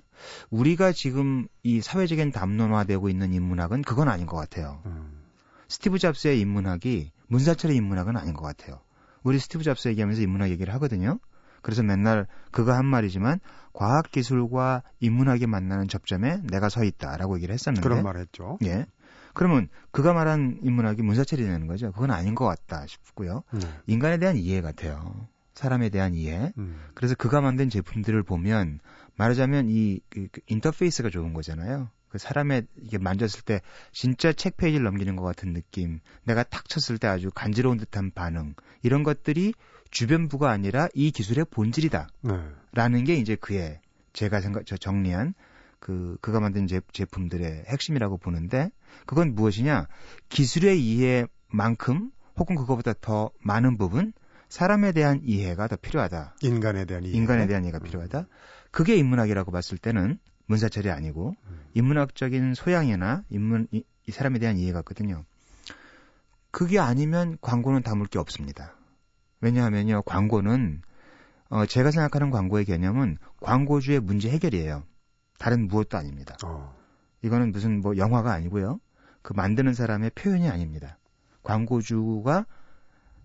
우리가 0.49 0.91
지금 0.91 1.47
이 1.63 1.81
사회적인 1.81 2.31
담론화되고 2.31 3.09
있는 3.09 3.33
인문학은 3.33 3.81
그건 3.81 4.07
아닌 4.07 4.25
것 4.25 4.37
같아요. 4.37 4.81
음, 4.85 5.21
스티브 5.67 5.99
잡스의 5.99 6.39
인문학이 6.39 7.11
문사철의 7.27 7.75
인문학은 7.77 8.17
아닌 8.17 8.33
것 8.33 8.41
같아요. 8.41 8.79
우리 9.23 9.39
스티브 9.39 9.63
잡스 9.63 9.87
얘기하면서 9.89 10.21
인문학 10.21 10.49
얘기를 10.49 10.73
하거든요. 10.75 11.19
그래서 11.61 11.83
맨날 11.83 12.27
그거 12.51 12.73
한 12.73 12.85
말이지만 12.85 13.39
과학 13.73 14.11
기술과 14.11 14.83
인문학이 14.99 15.45
만나는 15.47 15.87
접점에 15.87 16.41
내가 16.43 16.69
서 16.69 16.83
있다라고 16.83 17.37
얘기를 17.37 17.53
했었는데 17.53 17.87
그런 17.87 18.03
말 18.03 18.17
했죠. 18.17 18.57
예. 18.63 18.85
그러면 19.33 19.69
그가 19.91 20.13
말한 20.13 20.59
인문학이 20.61 21.01
문사철이 21.01 21.43
되는 21.43 21.67
거죠. 21.67 21.91
그건 21.91 22.11
아닌 22.11 22.35
것 22.35 22.45
같다 22.45 22.85
싶고요. 22.87 23.43
네. 23.53 23.59
인간에 23.87 24.17
대한 24.17 24.37
이해 24.37 24.61
같아요. 24.61 25.27
사람에 25.53 25.89
대한 25.89 26.13
이해. 26.15 26.53
음, 26.57 26.79
그래서 26.93 27.15
그가 27.15 27.41
만든 27.41 27.69
제품들을 27.69 28.23
보면 28.23 28.79
말하자면 29.15 29.69
이 29.69 29.99
그, 30.09 30.27
그 30.31 30.41
인터페이스가 30.47 31.09
좋은 31.09 31.33
거잖아요. 31.33 31.89
그 32.09 32.17
사람의 32.17 32.67
이게 32.81 32.97
만졌을 32.97 33.41
때 33.41 33.61
진짜 33.91 34.33
책 34.33 34.57
페이지를 34.57 34.83
넘기는 34.83 35.15
것 35.15 35.23
같은 35.23 35.53
느낌, 35.53 35.99
내가 36.23 36.43
탁 36.43 36.67
쳤을 36.67 36.97
때 36.97 37.07
아주 37.07 37.31
간지러운 37.33 37.77
듯한 37.77 38.11
반응 38.11 38.53
이런 38.81 39.03
것들이 39.03 39.53
주변부가 39.91 40.49
아니라 40.49 40.87
이 40.93 41.11
기술의 41.11 41.45
본질이다라는 41.51 42.53
네. 42.73 43.03
게 43.03 43.15
이제 43.15 43.35
그의 43.35 43.79
제가 44.13 44.41
생각 44.41 44.65
저 44.65 44.75
정리한 44.75 45.33
그 45.81 46.15
그가 46.21 46.39
만든 46.39 46.67
제, 46.67 46.79
제품들의 46.93 47.65
핵심이라고 47.67 48.17
보는데 48.17 48.69
그건 49.07 49.33
무엇이냐 49.33 49.87
기술의 50.29 50.79
이해만큼 50.81 52.11
혹은 52.37 52.55
그거보다 52.55 52.93
더 53.01 53.31
많은 53.41 53.77
부분 53.77 54.13
사람에 54.47 54.91
대한 54.91 55.21
이해가 55.23 55.67
더 55.67 55.75
필요하다. 55.75 56.35
인간에 56.41 56.85
대한 56.85 57.03
이해. 57.03 57.17
인간에 57.17 57.47
대한 57.47 57.63
이해가 57.63 57.79
음. 57.79 57.83
필요하다. 57.83 58.27
그게 58.69 58.95
인문학이라고 58.95 59.51
봤을 59.51 59.77
때는 59.77 60.19
문사철이 60.45 60.91
아니고 60.91 61.35
음. 61.47 61.59
인문학적인 61.73 62.53
소양이나 62.53 63.23
인문 63.29 63.67
이, 63.71 63.83
이 64.07 64.11
사람에 64.11 64.37
대한 64.37 64.57
이해 64.57 64.71
같거든요. 64.73 65.25
그게 66.51 66.79
아니면 66.79 67.37
광고는 67.41 67.81
담을 67.81 68.05
게 68.05 68.19
없습니다. 68.19 68.75
왜냐하면요, 69.39 70.03
광고는 70.03 70.81
어, 71.49 71.65
제가 71.65 71.89
생각하는 71.89 72.29
광고의 72.29 72.65
개념은 72.65 73.17
광고주의 73.39 73.99
문제 73.99 74.29
해결이에요. 74.29 74.83
다른 75.41 75.67
무엇도 75.67 75.97
아닙니다. 75.97 76.37
어, 76.45 76.75
이거는 77.23 77.51
무슨 77.51 77.81
뭐 77.81 77.97
영화가 77.97 78.31
아니고요. 78.31 78.79
그 79.23 79.33
만드는 79.33 79.73
사람의 79.73 80.11
표현이 80.11 80.47
아닙니다. 80.47 80.99
광고주가 81.41 82.45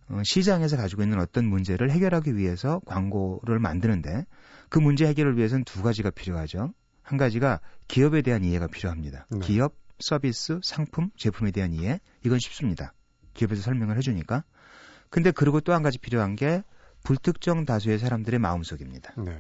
어, 0.08 0.22
시장에서 0.24 0.78
가지고 0.78 1.02
있는 1.02 1.20
어떤 1.20 1.44
문제를 1.44 1.90
해결하기 1.90 2.34
위해서 2.38 2.80
광고를 2.86 3.58
만드는데 3.58 4.24
그 4.70 4.78
문제 4.78 5.06
해결을 5.06 5.36
위해서는 5.36 5.64
두 5.64 5.82
가지가 5.82 6.08
필요하죠. 6.10 6.72
한 7.02 7.18
가지가 7.18 7.60
기업에 7.86 8.22
대한 8.22 8.44
이해가 8.44 8.66
필요합니다. 8.68 9.26
네. 9.30 9.38
기업, 9.40 9.74
서비스, 10.00 10.58
상품, 10.62 11.10
제품에 11.18 11.50
대한 11.50 11.74
이해. 11.74 12.00
이건 12.24 12.38
쉽습니다. 12.38 12.94
기업에서 13.34 13.60
설명을 13.60 13.98
해주니까. 13.98 14.42
근데 15.10 15.32
그리고 15.32 15.60
또 15.60 15.74
한 15.74 15.82
가지 15.82 15.98
필요한 15.98 16.34
게 16.34 16.62
불특정 17.04 17.66
다수의 17.66 17.98
사람들의 17.98 18.40
마음속입니다. 18.40 19.12
네. 19.22 19.38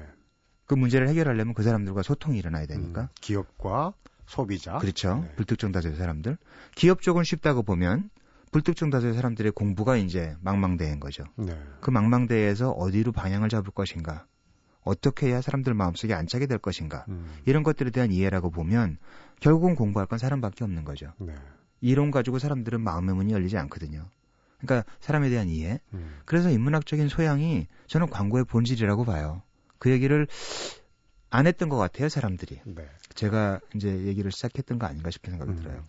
그 0.66 0.74
문제를 0.74 1.08
해결하려면 1.08 1.54
그 1.54 1.62
사람들과 1.62 2.02
소통이 2.02 2.38
일어나야 2.38 2.66
되니까. 2.66 3.02
음, 3.02 3.08
기업과 3.20 3.94
소비자. 4.26 4.78
그렇죠. 4.78 5.20
네. 5.22 5.34
불특정 5.36 5.72
다수의 5.72 5.96
사람들. 5.96 6.36
기업 6.74 7.00
쪽은 7.00 7.24
쉽다고 7.24 7.62
보면 7.62 8.10
불특정 8.50 8.90
다수의 8.90 9.14
사람들의 9.14 9.52
공부가 9.52 9.96
이제 9.96 10.36
망망대해인 10.40 11.00
거죠. 11.00 11.24
네. 11.36 11.56
그 11.80 11.90
망망대해에서 11.90 12.70
어디로 12.70 13.12
방향을 13.12 13.48
잡을 13.48 13.70
것인가, 13.70 14.26
어떻게 14.82 15.28
해야 15.28 15.40
사람들 15.40 15.74
마음속에 15.74 16.14
안착이 16.14 16.46
될 16.46 16.58
것인가, 16.58 17.04
음, 17.08 17.28
이런 17.44 17.62
것들에 17.62 17.90
대한 17.90 18.12
이해라고 18.12 18.50
보면 18.50 18.98
결국은 19.40 19.74
공부할 19.74 20.06
건 20.06 20.18
사람밖에 20.18 20.64
없는 20.64 20.84
거죠. 20.84 21.12
네. 21.18 21.34
이론 21.80 22.10
가지고 22.10 22.38
사람들은 22.38 22.80
마음의 22.80 23.14
문이 23.14 23.32
열리지 23.32 23.56
않거든요. 23.58 24.06
그러니까 24.58 24.90
사람에 25.00 25.28
대한 25.28 25.48
이해. 25.48 25.80
음, 25.92 26.16
그래서 26.24 26.50
인문학적인 26.50 27.08
소양이 27.08 27.66
저는 27.88 28.08
광고의 28.08 28.44
본질이라고 28.44 29.04
봐요. 29.04 29.42
그 29.78 29.90
얘기를 29.90 30.26
안 31.30 31.46
했던 31.46 31.68
것 31.68 31.76
같아요, 31.76 32.08
사람들이. 32.08 32.60
네. 32.64 32.88
제가 33.14 33.60
이제 33.74 33.88
얘기를 34.06 34.30
시작했던 34.30 34.78
거 34.78 34.86
아닌가 34.86 35.10
싶은 35.10 35.32
생각이 35.32 35.52
음. 35.52 35.56
들어요. 35.56 35.84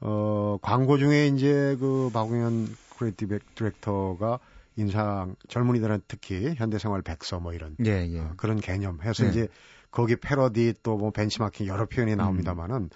어, 0.00 0.58
광고 0.62 0.98
중에 0.98 1.28
이제 1.28 1.76
그 1.80 2.10
박웅현 2.12 2.68
creative 2.98 3.38
director가 3.54 4.38
인상 4.76 5.36
젊은이들한테 5.48 6.04
특히 6.06 6.54
현대생활 6.56 7.02
백서 7.02 7.40
뭐 7.40 7.54
이런 7.54 7.76
예, 7.84 8.06
예. 8.10 8.20
어, 8.20 8.34
그런 8.36 8.60
개념 8.60 9.00
해서 9.02 9.24
네. 9.24 9.30
이제 9.30 9.48
거기 9.90 10.16
패러디 10.16 10.74
또 10.82 10.98
뭐 10.98 11.10
벤치마킹 11.10 11.66
여러 11.66 11.86
표현이 11.86 12.12
음. 12.12 12.18
나옵니다만은 12.18 12.90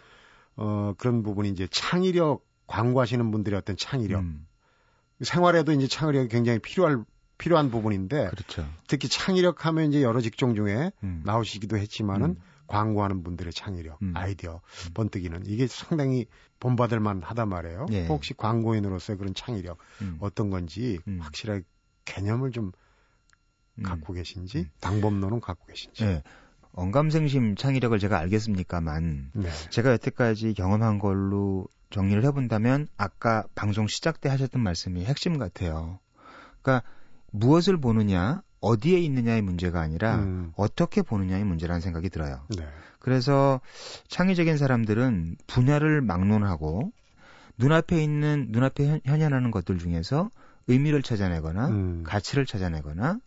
어 0.56 0.92
그런 0.98 1.22
부분이 1.22 1.48
이제 1.48 1.66
창의력 1.70 2.44
광고하시는 2.66 3.30
분들의 3.30 3.56
어떤 3.58 3.76
창의력 3.76 4.20
음, 4.20 4.46
생활에도 5.22 5.72
이제 5.72 5.86
창의력이 5.86 6.28
굉장히 6.28 6.58
필요할 6.58 7.04
필요한 7.40 7.70
부분인데 7.70 8.28
그렇죠. 8.28 8.68
특히 8.86 9.08
창의력 9.08 9.64
하면 9.64 9.88
이제 9.88 10.02
여러 10.02 10.20
직종 10.20 10.54
중에 10.54 10.92
음. 11.02 11.22
나오시기도 11.24 11.78
했지만은 11.78 12.30
음. 12.30 12.36
광고하는 12.66 13.24
분들의 13.24 13.52
창의력, 13.52 13.98
음. 14.02 14.12
아이디어, 14.14 14.60
번뜩이는 14.94 15.42
이게 15.46 15.66
상당히 15.66 16.26
본받을 16.60 17.00
만하단 17.00 17.48
말이에요. 17.48 17.86
예. 17.90 18.06
혹시 18.06 18.34
광고인으로서의 18.34 19.16
그런 19.18 19.34
창의력 19.34 19.78
음. 20.02 20.18
어떤 20.20 20.50
건지 20.50 21.00
음. 21.08 21.18
확실하게 21.20 21.62
개념을 22.04 22.52
좀 22.52 22.70
음. 23.78 23.82
갖고 23.82 24.12
계신지 24.12 24.58
음. 24.58 24.70
방법론은 24.82 25.40
갖고 25.40 25.66
계신지. 25.66 26.04
예. 26.04 26.22
언감생심 26.72 27.56
창의력을 27.56 27.98
제가 27.98 28.18
알겠습니까만 28.18 29.30
네. 29.32 29.48
제가 29.70 29.90
여태까지 29.92 30.54
경험한 30.54 31.00
걸로 31.00 31.66
정리를 31.90 32.22
해본다면 32.22 32.86
아까 32.96 33.44
방송 33.56 33.88
시작 33.88 34.20
때 34.20 34.28
하셨던 34.28 34.62
말씀이 34.62 35.04
핵심 35.04 35.38
같아요. 35.38 35.98
그러니까 36.62 36.88
무엇을 37.30 37.80
보느냐, 37.80 38.42
어디에 38.60 38.98
있느냐의 38.98 39.42
문제가 39.42 39.80
아니라 39.80 40.16
음, 40.16 40.52
어떻게 40.56 41.02
보느냐의 41.02 41.44
문제라는 41.44 41.80
생각이 41.80 42.10
들어요. 42.10 42.42
네. 42.56 42.66
그래서 42.98 43.60
창의적인 44.08 44.58
사람들은 44.58 45.36
분야를 45.46 46.02
막론하고 46.02 46.92
눈앞에 47.56 48.02
있는 48.02 48.48
눈앞에 48.50 48.86
현- 48.88 49.00
현현하는 49.04 49.50
것들 49.50 49.78
중에서 49.78 50.30
의미를 50.66 51.02
찾아내거나 51.02 51.68
음, 51.68 52.02
가치를 52.06 52.44
찾아내거나 52.46 53.18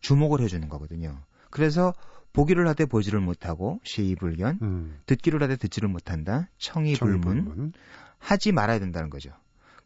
주목을 0.00 0.40
해주는 0.40 0.68
거거든요. 0.68 1.18
그래서 1.50 1.94
보기를 2.34 2.68
하되 2.68 2.84
보지를 2.86 3.20
못하고 3.20 3.80
시의불견, 3.84 4.58
음, 4.62 4.98
듣기를 5.06 5.42
하되 5.42 5.56
듣지를 5.56 5.88
못한다, 5.88 6.48
청의불문, 6.58 7.20
청의불문. 7.22 7.72
하지 8.18 8.52
말아야 8.52 8.78
된다는 8.78 9.08
거죠. 9.10 9.30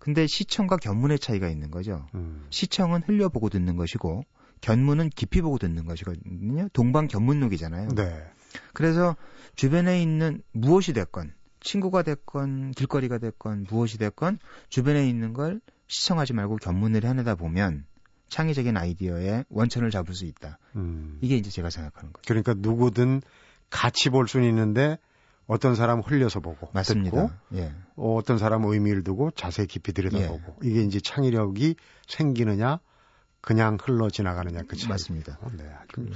근데 0.02 0.26
시청과 0.26 0.78
견문의 0.78 1.16
차이가 1.20 1.48
있는 1.48 1.70
거죠. 1.70 2.04
음, 2.16 2.44
시청은 2.50 3.04
흘려보고 3.06 3.50
듣는 3.50 3.76
것이고 3.76 4.24
견문은 4.60 5.10
깊이 5.10 5.40
보고 5.40 5.58
듣는 5.58 5.84
것이거든요. 5.84 6.68
동방 6.72 7.06
견문록이잖아요. 7.06 7.90
네. 7.94 8.24
그래서 8.72 9.14
주변에 9.54 10.02
있는 10.02 10.42
무엇이 10.50 10.92
됐건 10.92 11.32
친구가 11.60 12.02
됐건 12.02 12.72
길거리가 12.72 13.18
됐건 13.18 13.66
무엇이 13.70 13.96
됐건 13.96 14.40
주변에 14.70 15.08
있는 15.08 15.34
걸 15.34 15.60
시청하지 15.86 16.32
말고 16.32 16.56
견문을 16.56 17.04
해내다 17.04 17.36
보면 17.36 17.86
창의적인 18.28 18.76
아이디어의 18.76 19.44
원천을 19.50 19.92
잡을 19.92 20.14
수 20.14 20.24
있다. 20.24 20.58
음. 20.74 21.18
이게 21.20 21.36
이제 21.36 21.48
제가 21.48 21.70
생각하는 21.70 22.12
거죠. 22.12 22.24
그러니까 22.26 22.54
누구든 22.58 23.22
같이 23.70 24.10
볼 24.10 24.26
수는 24.26 24.48
있는데 24.48 24.98
어떤 25.46 25.74
사람은 25.74 26.04
흘려서 26.04 26.40
보고 26.40 26.68
맞습니다. 26.72 27.10
듣고 27.10 27.30
예. 27.54 27.72
어, 27.96 28.14
어떤 28.16 28.38
사람은 28.38 28.72
의미를 28.72 29.02
두고 29.04 29.30
자세히 29.32 29.66
깊이 29.66 29.92
들여다보고 29.92 30.58
이게 30.62 30.82
이제 30.82 31.00
창의력이 31.00 31.76
생기느냐 32.06 32.78
그냥 33.40 33.76
흘러 33.80 34.08
지나가느냐 34.08 34.62
그 34.68 34.76
차이. 34.76 34.88
맞습니다. 34.88 35.38
네, 35.56 35.64
아주 35.80 36.08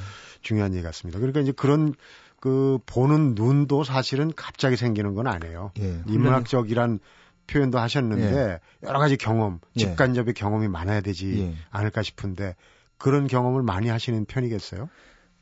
중요한 0.42 0.74
얘기 0.74 0.82
같습니다. 0.82 1.18
그러니까 1.18 1.40
이제 1.40 1.52
그런 1.52 1.94
그 2.40 2.78
보는 2.86 3.34
눈도 3.34 3.82
사실은 3.82 4.32
갑자기 4.34 4.76
생기는 4.76 5.14
건 5.14 5.26
아니에요. 5.26 5.72
예. 5.80 6.02
인문학적이란 6.06 7.00
표현도 7.48 7.78
하셨는데 7.78 8.60
여러 8.84 8.98
가지 8.98 9.16
경험, 9.16 9.60
예. 9.76 9.80
직간접의 9.80 10.34
경험이 10.34 10.68
많아야 10.68 11.00
되지 11.00 11.40
예. 11.40 11.54
않을까 11.70 12.02
싶은데 12.02 12.54
그런 12.98 13.26
경험을 13.26 13.62
많이 13.62 13.88
하시는 13.88 14.24
편이겠어요? 14.24 14.88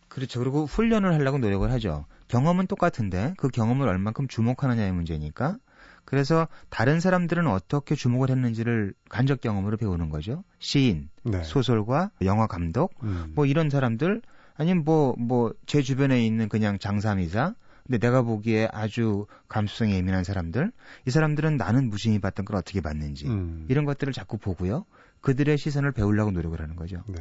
그렇죠. 0.08 0.38
그리고 0.38 0.64
훈련을 0.64 1.12
하려고 1.12 1.38
노력을 1.38 1.70
하죠. 1.72 2.06
경험은 2.28 2.66
똑같은데 2.66 3.34
그 3.36 3.48
경험을 3.48 3.88
얼만큼 3.88 4.28
주목하느냐의 4.28 4.92
문제니까. 4.92 5.58
그래서 6.04 6.48
다른 6.68 7.00
사람들은 7.00 7.46
어떻게 7.46 7.94
주목을 7.94 8.28
했는지를 8.30 8.94
간접 9.08 9.40
경험으로 9.40 9.76
배우는 9.78 10.10
거죠. 10.10 10.44
시인, 10.58 11.08
네. 11.22 11.42
소설가, 11.42 12.10
영화 12.22 12.46
감독, 12.46 12.92
음. 13.02 13.32
뭐 13.34 13.46
이런 13.46 13.70
사람들 13.70 14.20
아니면 14.56 14.84
뭐 14.84 15.14
뭐 15.18 15.52
제 15.66 15.82
주변에 15.82 16.24
있는 16.24 16.48
그냥 16.48 16.78
장사미사 16.78 17.54
근데 17.86 17.98
내가 17.98 18.22
보기에 18.22 18.68
아주 18.72 19.26
감수성이 19.48 19.94
예민한 19.94 20.24
사람들 20.24 20.72
이 21.06 21.10
사람들은 21.10 21.56
나는 21.56 21.90
무심히 21.90 22.18
봤던 22.18 22.44
걸 22.44 22.56
어떻게 22.56 22.80
봤는지 22.80 23.26
음. 23.26 23.66
이런 23.68 23.84
것들을 23.84 24.12
자꾸 24.12 24.38
보고요 24.38 24.86
그들의 25.20 25.58
시선을 25.58 25.92
배우려고 25.92 26.30
노력을 26.30 26.58
하는 26.60 26.76
거죠 26.76 27.02
네. 27.08 27.20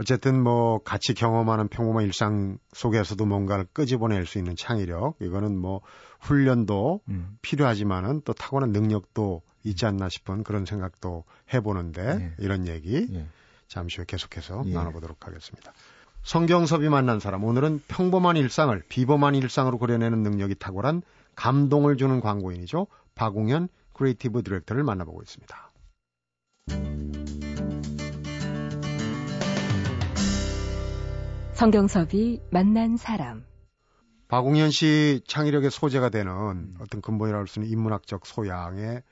어쨌든 0.00 0.42
뭐 0.42 0.78
같이 0.82 1.14
경험하는 1.14 1.68
평범한 1.68 2.04
일상 2.04 2.58
속에서도 2.72 3.24
뭔가를 3.24 3.66
끄집어낼 3.72 4.26
수 4.26 4.38
있는 4.38 4.56
창의력 4.56 5.16
이거는 5.20 5.56
뭐 5.56 5.80
훈련도 6.20 7.00
음. 7.08 7.38
필요하지만은 7.42 8.22
또 8.24 8.32
타고난 8.32 8.70
능력도 8.72 9.42
있지 9.64 9.86
않나 9.86 10.08
싶은 10.08 10.44
그런 10.44 10.64
생각도 10.64 11.24
해보는데 11.52 12.16
네. 12.16 12.34
이런 12.38 12.66
얘기 12.66 13.06
예. 13.12 13.26
잠시 13.68 13.96
후에 13.96 14.04
계속해서 14.06 14.62
예. 14.66 14.72
나눠보도록 14.72 15.26
하겠습니다. 15.26 15.72
성경섭이 16.22 16.88
만난 16.88 17.20
사람 17.20 17.44
오늘은 17.44 17.82
평범한 17.88 18.36
일상을 18.36 18.82
비범한 18.88 19.34
일상으로 19.34 19.78
그려내는 19.78 20.22
능력이 20.22 20.56
탁월한 20.56 21.02
감동을 21.36 21.96
주는 21.96 22.20
광고인이죠 22.20 22.86
박웅현 23.14 23.68
creative 23.92 24.42
director를 24.42 24.82
만나보고 24.82 25.22
있습니다. 25.22 25.72
성경섭이 31.56 32.42
만난 32.50 32.98
사람. 32.98 33.42
박웅현 34.28 34.70
씨 34.70 35.22
창의력의 35.26 35.70
소재가 35.70 36.10
되는 36.10 36.30
음. 36.30 36.74
어떤 36.80 37.00
근본이라고 37.00 37.40
할 37.40 37.46
수 37.46 37.60
있는 37.60 37.72
인문학적 37.72 38.26
소양의 38.26 39.02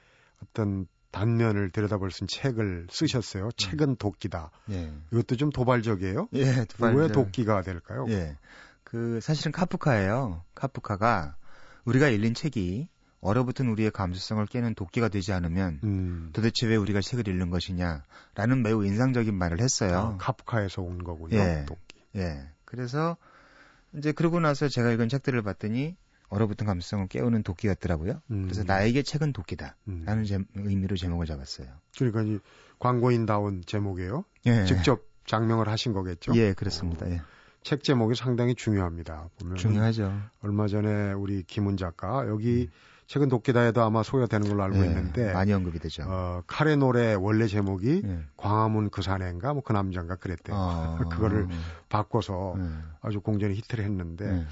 어떤 0.42 0.86
단면을 1.10 1.70
들여다볼 1.70 2.10
수 2.10 2.24
있는 2.24 2.28
책을 2.28 2.88
쓰셨어요. 2.90 3.48
책은 3.56 3.96
도끼다. 3.96 4.50
예. 4.72 4.92
이것도 5.10 5.36
좀 5.36 5.48
도발적이에요. 5.50 6.28
예, 6.34 6.66
두 6.66 6.76
발- 6.78 6.94
왜 6.96 7.08
도끼가 7.08 7.62
될까요? 7.62 8.04
예. 8.10 8.36
그 8.82 9.20
사실은 9.22 9.50
카프카예요. 9.50 10.42
카프카가 10.54 11.36
우리가 11.86 12.08
읽는 12.10 12.34
책이 12.34 12.88
얼어붙은 13.22 13.68
우리의 13.70 13.90
감수성을 13.90 14.44
깨는 14.46 14.74
도끼가 14.74 15.08
되지 15.08 15.32
않으면 15.32 15.80
음, 15.82 16.28
도대체 16.34 16.66
왜 16.66 16.76
우리가 16.76 17.00
책을 17.00 17.26
읽는 17.26 17.48
것이냐라는 17.48 18.62
매우 18.62 18.84
인상적인 18.84 19.34
말을 19.34 19.60
했어요. 19.62 19.96
아, 19.98 20.16
카프카에서 20.18 20.82
온 20.82 21.02
거군요. 21.04 21.38
예. 21.38 21.64
예. 22.16 22.48
그래서 22.64 23.16
이제 23.96 24.12
그러고 24.12 24.40
나서 24.40 24.68
제가 24.68 24.90
읽은 24.92 25.08
책들을 25.08 25.40
봤더니 25.42 25.96
얼어붙은 26.28 26.66
감수성을 26.66 27.06
깨우는 27.08 27.42
도끼였더라고요. 27.44 28.20
음, 28.30 28.42
그래서 28.44 28.64
나에게 28.64 29.02
책은 29.02 29.32
도끼다. 29.32 29.76
음. 29.88 30.02
라는 30.04 30.24
제- 30.24 30.40
의미로 30.56 30.96
제목을 30.96 31.26
잡았어요. 31.26 31.68
그러니까 31.96 32.22
이 32.22 32.38
광고인다운 32.80 33.62
제목이에요. 33.66 34.24
예. 34.46 34.64
직접 34.64 35.02
장명을 35.26 35.68
하신 35.68 35.92
거겠죠. 35.92 36.34
예, 36.36 36.52
그렇습니다. 36.52 37.08
예. 37.10 37.20
책 37.62 37.82
제목이 37.82 38.14
상당히 38.14 38.54
중요합니다. 38.54 39.28
보면 39.38 39.56
중요하죠. 39.56 40.12
얼마 40.42 40.66
전에 40.68 41.12
우리 41.12 41.42
김은 41.44 41.76
작가 41.78 42.26
여기 42.28 42.68
책은 43.06 43.28
도끼다에도 43.28 43.82
아마 43.82 44.02
소개가 44.02 44.26
되는 44.26 44.48
걸로 44.48 44.62
알고 44.62 44.78
예, 44.78 44.84
있는데 44.86 45.32
많이 45.32 45.52
언급이 45.52 45.78
되죠. 45.78 46.04
어, 46.06 46.42
칼의 46.46 46.76
노래 46.78 47.14
원래 47.14 47.46
제목이 47.46 48.02
예. 48.04 48.18
광화문 48.36 48.90
그 48.90 49.02
사내인가 49.02 49.52
뭐 49.52 49.62
그 49.62 49.72
남자인가 49.72 50.16
그랬대요. 50.16 50.56
어, 50.56 50.98
그거를 51.10 51.48
바꿔서 51.88 52.54
예. 52.58 52.62
아주 53.02 53.20
공전히 53.20 53.54
히트를 53.56 53.84
했는데 53.84 54.24
예. 54.26 54.46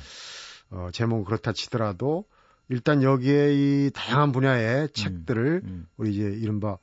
어, 0.71 0.91
제목은 0.93 1.25
그렇다 1.25 1.53
치더라도 1.53 2.25
일단 2.69 3.03
여기에 3.03 3.55
이 3.55 3.91
다양한 3.95 4.33
분야의 4.33 4.91
책들을 4.91 5.63
음. 5.65 5.87
우리 5.97 6.15
이제 6.15 6.23
이른바 6.25 6.79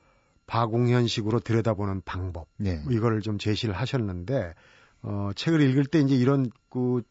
바공현식으로 0.48 1.40
들여다보는 1.40 2.02
방법 2.06 2.48
네. 2.58 2.84
이걸 2.90 3.22
좀 3.22 3.38
제시를 3.38 3.76
하셨는데 3.76 4.54
어, 5.02 5.30
책을 5.36 5.62
읽을 5.62 5.86
때 5.86 6.00
이제 6.00 6.16
이런 6.16 6.50
그 6.70 7.02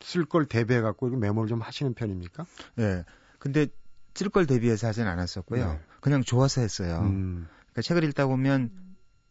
쓸 0.00 0.24
걸 0.26 0.46
대비해 0.46 0.80
갖고 0.80 1.08
메모를 1.08 1.48
좀 1.48 1.60
하시는 1.60 1.94
편입니까? 1.94 2.44
예. 2.80 3.04
근데 3.38 3.66
쓸 4.14 4.28
걸 4.28 4.46
대비해서 4.46 4.86
하진 4.86 5.06
않았었고요. 5.06 5.72
네. 5.72 5.80
그냥 6.00 6.22
좋아서 6.22 6.60
했어요. 6.60 7.00
음, 7.02 7.48
그러니까 7.72 7.82
책을 7.82 8.04
읽다 8.04 8.26
보면 8.26 8.70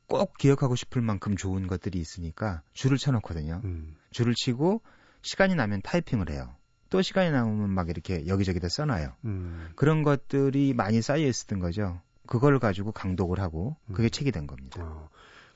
꼭 0.08 0.38
기억하고 0.38 0.76
싶을 0.76 1.02
만큼 1.02 1.38
좋은 1.38 1.68
것들이 1.68 2.00
있으니까 2.00 2.62
줄을 2.74 2.98
쳐놓거든요. 2.98 3.62
음, 3.64 3.96
줄을 4.12 4.34
치고 4.36 4.82
시간이 5.22 5.56
나면 5.56 5.82
타이핑을 5.82 6.30
해요. 6.30 6.56
또 6.90 7.02
시간이 7.02 7.32
남으면 7.32 7.72
막 7.72 7.90
이렇게 7.90 8.28
여기저기다 8.28 8.70
써놔요. 8.70 9.14
음. 9.26 9.70
그런 9.76 10.04
것들이 10.04 10.74
많이 10.74 11.02
쌓여 11.02 11.26
있었던 11.26 11.60
거죠. 11.60 12.00
그걸 12.28 12.60
가지고 12.60 12.92
강독을 12.92 13.40
하고 13.40 13.76
그게 13.94 14.08
음. 14.08 14.10
책이 14.10 14.32
된 14.32 14.46
겁니다. 14.46 14.84
어, 14.84 15.10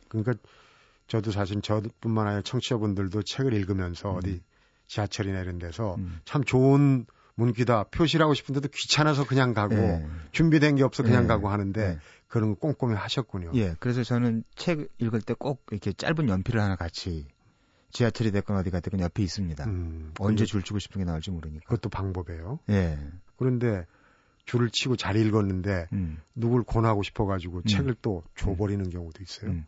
그러니까 0.07 0.33
저도 1.07 1.31
사실 1.31 1.61
저뿐만 1.61 2.27
아니라 2.27 2.41
청취자분들도 2.41 3.21
책을 3.23 3.53
읽으면서 3.53 4.11
음. 4.11 4.17
어디 4.17 4.41
지하철이나 4.87 5.41
이런 5.41 5.59
데서 5.59 5.95
음. 5.95 6.19
참 6.25 6.43
좋은 6.43 7.05
문기다 7.37 7.85
표시를 7.85 8.23
하고 8.23 8.33
싶은데도 8.33 8.67
귀찮아서 8.73 9.25
그냥 9.25 9.53
가고 9.53 9.75
예. 9.75 10.05
준비된 10.31 10.75
게 10.75 10.83
없어 10.83 11.03
그냥 11.03 11.23
예. 11.23 11.27
가고 11.27 11.49
하는데 11.49 11.81
예. 11.81 11.99
그런 12.27 12.49
거 12.49 12.55
꼼꼼히 12.59 12.95
하셨군요. 12.95 13.51
예, 13.53 13.75
그래서 13.79 14.03
저는 14.03 14.43
책 14.55 14.89
읽을 14.97 15.21
때 15.21 15.33
꼭 15.35 15.63
이렇게 15.71 15.93
짧은 15.93 16.27
연필을 16.27 16.59
하나 16.59 16.75
같이 16.75 17.27
지하철이 17.91 18.31
됐건 18.31 18.57
어디 18.57 18.69
갔든 18.71 18.99
옆에 18.99 19.23
있습니다. 19.23 19.63
음, 19.65 20.13
언제 20.19 20.45
줄 20.45 20.63
치고 20.63 20.79
싶은 20.79 20.99
게 20.99 21.05
나올지 21.05 21.31
모르니까. 21.31 21.63
그것도 21.65 21.89
방법이에요. 21.89 22.59
예. 22.69 22.97
그런데 23.37 23.85
줄을 24.45 24.69
치고 24.71 24.95
잘 24.95 25.15
읽었는데 25.15 25.87
음. 25.93 26.17
누굴 26.33 26.63
권하고 26.63 27.03
싶어가지고 27.03 27.63
책을 27.63 27.95
또 28.01 28.23
줘버리는 28.35 28.89
경우도 28.89 29.21
있어요. 29.21 29.51
음. 29.51 29.65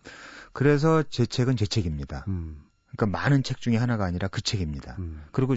그래서 0.54 1.04
제 1.04 1.26
책은 1.26 1.56
제 1.56 1.66
책입니다. 1.66 2.26
음, 2.30 2.64
그러니까 2.92 3.20
많은 3.20 3.44
책 3.44 3.62
중에 3.62 3.78
하나가 3.78 4.06
아니라 4.06 4.28
그 4.28 4.42
책입니다. 4.42 4.96
음. 5.00 5.24
그리고 5.32 5.56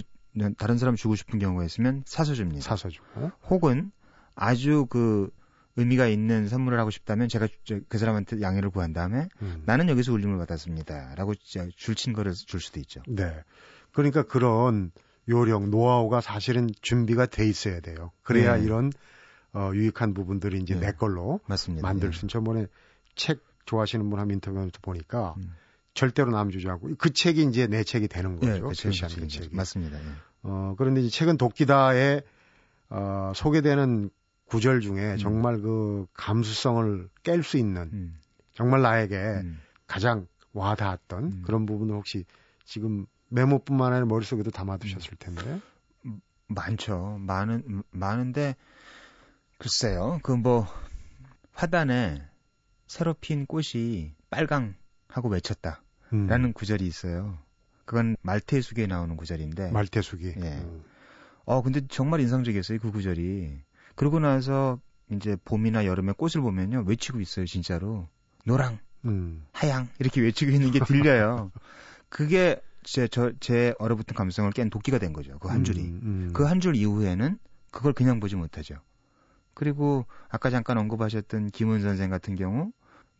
다른 0.57 0.77
사람 0.77 0.95
주고 0.95 1.15
싶은 1.15 1.39
경우가 1.39 1.63
있으면 1.65 2.03
사서 2.05 2.33
줍니다. 2.33 2.61
사서 2.61 2.89
주고. 2.89 3.31
혹은 3.49 3.91
아주 4.35 4.85
그 4.89 5.29
의미가 5.75 6.07
있는 6.07 6.47
선물을 6.47 6.79
하고 6.79 6.89
싶다면 6.91 7.27
제가 7.29 7.47
저- 7.63 7.79
그 7.89 7.97
사람한테 7.97 8.41
양해를 8.41 8.69
구한 8.69 8.93
다음에 8.93 9.27
음. 9.41 9.63
나는 9.65 9.89
여기서 9.89 10.11
울림을 10.13 10.37
받았습니다. 10.37 11.15
라고 11.15 11.33
줄친 11.75 12.13
거를 12.13 12.33
줄 12.33 12.59
수도 12.59 12.79
있죠. 12.79 13.01
네. 13.07 13.43
그러니까 13.91 14.23
그런 14.23 14.91
요령, 15.29 15.71
노하우가 15.71 16.21
사실은 16.21 16.69
준비가 16.81 17.25
돼 17.25 17.47
있어야 17.47 17.79
돼요. 17.79 18.11
그래야 18.23 18.57
네. 18.57 18.63
이런 18.63 18.91
어, 19.53 19.71
유익한 19.73 20.13
부분들이 20.15 20.59
이제 20.59 20.73
네. 20.75 20.87
내 20.87 20.91
걸로 20.93 21.39
맞습니다. 21.47 21.87
만들 21.87 22.09
예. 22.09 22.11
수 22.11 22.19
있는. 22.25 22.27
저번에 22.29 22.65
책 23.15 23.39
좋아하시는 23.65 24.09
분 24.09 24.19
한 24.19 24.29
인터뷰에서 24.31 24.71
보니까 24.81 25.35
음. 25.37 25.53
절대로 25.93 26.31
남주지 26.31 26.67
않고 26.69 26.91
그 26.97 27.13
책이 27.13 27.43
이제 27.43 27.67
내 27.67 27.83
책이 27.83 28.07
되는 28.07 28.39
예, 28.43 28.47
거죠. 28.59 28.67
그 28.69 28.75
책은 28.75 28.89
표시하는 28.91 29.15
그제 29.15 29.27
책입니다. 29.27 29.43
책이. 29.43 29.55
맞습니다. 29.55 29.99
예. 29.99 30.03
어, 30.43 30.75
그런데 30.77 31.01
이 31.01 31.09
책은 31.09 31.37
독기다에 31.37 32.21
어, 32.89 33.31
소개되는 33.35 34.09
구절 34.45 34.81
중에 34.81 35.13
음. 35.13 35.17
정말 35.17 35.61
그 35.61 36.05
감수성을 36.13 37.09
깰 37.23 37.43
수 37.43 37.57
있는 37.57 37.89
음. 37.93 38.19
정말 38.53 38.81
나에게 38.81 39.15
음. 39.15 39.59
가장 39.87 40.27
와닿았던 40.53 41.23
음. 41.23 41.41
그런 41.45 41.65
부분을 41.65 41.95
혹시 41.95 42.25
지금 42.65 43.05
메모뿐만 43.29 43.93
아니라 43.93 44.05
머릿속에도 44.05 44.51
담아두셨을 44.51 45.15
텐데. 45.17 45.59
많죠. 46.47 47.17
많은 47.21 47.83
많은데 47.91 48.55
글쎄요. 49.57 50.19
그 50.21 50.35
뭐 50.35 50.67
화단에 51.53 52.21
새로 52.87 53.13
핀 53.13 53.45
꽃이 53.45 54.13
빨강 54.29 54.75
하고 55.13 55.29
외쳤다라는 55.29 56.45
음. 56.45 56.53
구절이 56.53 56.85
있어요. 56.87 57.37
그건 57.85 58.15
말테수기에 58.23 58.87
나오는 58.87 59.15
구절인데. 59.15 59.71
말태숙이. 59.71 60.33
예. 60.37 60.49
음. 60.63 60.83
어 61.45 61.61
근데 61.61 61.81
정말 61.87 62.19
인상적이었어요. 62.21 62.79
그 62.79 62.91
구절이. 62.91 63.59
그러고 63.95 64.19
나서 64.19 64.79
이제 65.11 65.37
봄이나 65.45 65.85
여름에 65.85 66.13
꽃을 66.13 66.41
보면요 66.41 66.83
외치고 66.87 67.19
있어요. 67.21 67.45
진짜로 67.45 68.07
노랑, 68.45 68.79
음. 69.05 69.45
하양 69.51 69.87
이렇게 69.99 70.21
외치고 70.21 70.51
있는 70.51 70.71
게 70.71 70.79
들려요. 70.79 71.51
그게 72.09 72.59
제, 72.83 73.07
저, 73.07 73.31
제 73.39 73.73
얼어붙은 73.79 74.15
감성을 74.15 74.51
깬 74.51 74.69
도끼가 74.69 74.97
된 74.97 75.13
거죠. 75.13 75.37
그 75.39 75.49
한 75.49 75.63
줄이. 75.63 75.81
음, 75.81 75.99
음. 76.03 76.33
그한 76.33 76.59
줄 76.59 76.75
이후에는 76.75 77.37
그걸 77.71 77.93
그냥 77.93 78.19
보지 78.19 78.35
못하죠. 78.35 78.75
그리고 79.53 80.05
아까 80.29 80.49
잠깐 80.49 80.77
언급하셨던 80.79 81.51
김은 81.51 81.81
선생 81.81 82.09
같은 82.09 82.35
경우 82.35 82.71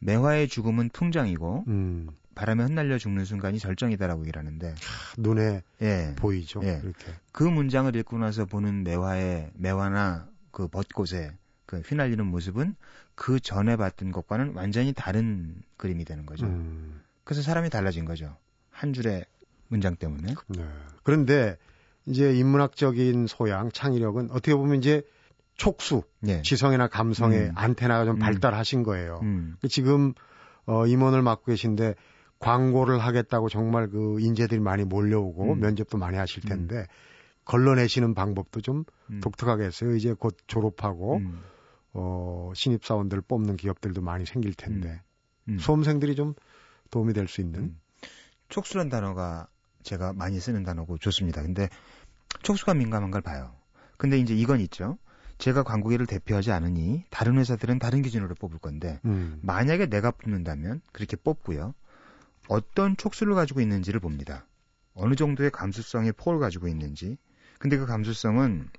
매화의 0.05 0.47
죽음은 0.47 0.89
풍장이고 0.89 1.65
음. 1.67 2.09
바람에 2.35 2.63
흩날려 2.63 2.97
죽는 2.97 3.25
순간이 3.25 3.59
절정이다라고 3.59 4.21
얘기를 4.21 4.39
하는데 4.39 4.73
눈에 5.17 5.61
예. 5.81 6.13
보이죠. 6.17 6.61
예. 6.63 6.81
이렇게. 6.83 7.13
그 7.31 7.43
문장을 7.43 7.95
읽고 7.95 8.17
나서 8.17 8.45
보는 8.45 8.83
매화의 8.83 9.51
매화나 9.55 10.27
그 10.51 10.67
벚꽃의 10.67 11.31
그 11.65 11.79
휘날리는 11.79 12.25
모습은 12.25 12.75
그 13.15 13.39
전에 13.39 13.75
봤던 13.75 14.11
것과는 14.11 14.53
완전히 14.55 14.93
다른 14.93 15.61
그림이 15.77 16.05
되는 16.05 16.25
거죠. 16.25 16.45
음. 16.45 17.01
그래서 17.23 17.41
사람이 17.41 17.69
달라진 17.69 18.05
거죠. 18.05 18.35
한 18.69 18.93
줄의 18.93 19.25
문장 19.67 19.95
때문에. 19.95 20.33
네. 20.47 20.65
그런데 21.03 21.57
이제 22.05 22.35
인문학적인 22.35 23.27
소양, 23.27 23.71
창의력은 23.71 24.31
어떻게 24.31 24.55
보면 24.55 24.79
이제 24.79 25.03
촉수, 25.55 26.03
예. 26.27 26.41
지성이나 26.41 26.87
감성의 26.87 27.49
음. 27.49 27.51
안테나가 27.55 28.05
좀 28.05 28.15
음. 28.15 28.19
발달하신 28.19 28.83
거예요. 28.83 29.19
음. 29.23 29.55
지금 29.69 30.13
어, 30.65 30.87
임원을 30.87 31.21
맡고 31.21 31.45
계신데 31.45 31.95
광고를 32.39 32.99
하겠다고 32.99 33.49
정말 33.49 33.89
그 33.89 34.19
인재들이 34.19 34.59
많이 34.59 34.83
몰려오고 34.83 35.53
음. 35.53 35.59
면접도 35.59 35.97
많이 35.97 36.17
하실 36.17 36.43
텐데 36.43 36.87
걸러내시는 37.45 38.13
방법도 38.13 38.61
좀 38.61 38.83
음. 39.09 39.19
독특하게 39.21 39.65
했어요. 39.65 39.95
이제 39.95 40.13
곧 40.13 40.37
졸업하고 40.47 41.17
음. 41.17 41.41
어, 41.93 42.51
신입사원들 42.55 43.21
뽑는 43.21 43.55
기업들도 43.57 44.01
많이 44.01 44.25
생길 44.25 44.53
텐데 44.55 45.01
음. 45.47 45.57
수험생들이 45.59 46.15
좀 46.15 46.33
도움이 46.89 47.13
될 47.13 47.27
수 47.27 47.41
있는 47.41 47.59
음. 47.59 47.79
촉수란 48.49 48.89
단어가 48.89 49.47
제가 49.83 50.13
많이 50.13 50.39
쓰는 50.39 50.63
단어고 50.63 50.97
좋습니다. 50.97 51.41
근데 51.41 51.69
촉수가 52.41 52.73
민감한 52.73 53.11
걸 53.11 53.21
봐요. 53.21 53.55
근데 53.97 54.17
이제 54.17 54.33
이건 54.33 54.59
있죠. 54.61 54.97
제가 55.37 55.63
광고계를 55.63 56.05
대표하지 56.05 56.51
않으니 56.51 57.03
다른 57.09 57.37
회사들은 57.37 57.79
다른 57.79 58.01
기준으로 58.01 58.35
뽑을 58.35 58.59
건데 58.59 58.99
음. 59.05 59.39
만약에 59.41 59.87
내가 59.87 60.11
뽑는다면 60.11 60.81
그렇게 60.91 61.15
뽑고요. 61.17 61.73
어떤 62.47 62.97
촉수를 62.97 63.35
가지고 63.35 63.61
있는지를 63.61 63.99
봅니다. 63.99 64.45
어느 64.93 65.15
정도의 65.15 65.51
감수성의 65.51 66.13
폭을 66.13 66.39
가지고 66.39 66.67
있는지. 66.67 67.17
근데 67.59 67.77
그 67.77 67.85
감수성은 67.85 68.69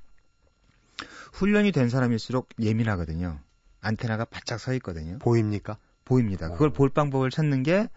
훈련이 1.32 1.72
된 1.72 1.88
사람일수록 1.88 2.48
예민하거든요. 2.60 3.40
안테나가 3.80 4.24
바짝 4.24 4.58
서 4.58 4.72
있거든요. 4.74 5.18
보입니까? 5.18 5.78
보입니다. 6.04 6.50
그걸 6.50 6.68
어. 6.68 6.72
볼 6.72 6.90
방법을 6.90 7.30
찾는 7.30 7.62
게 7.62 7.88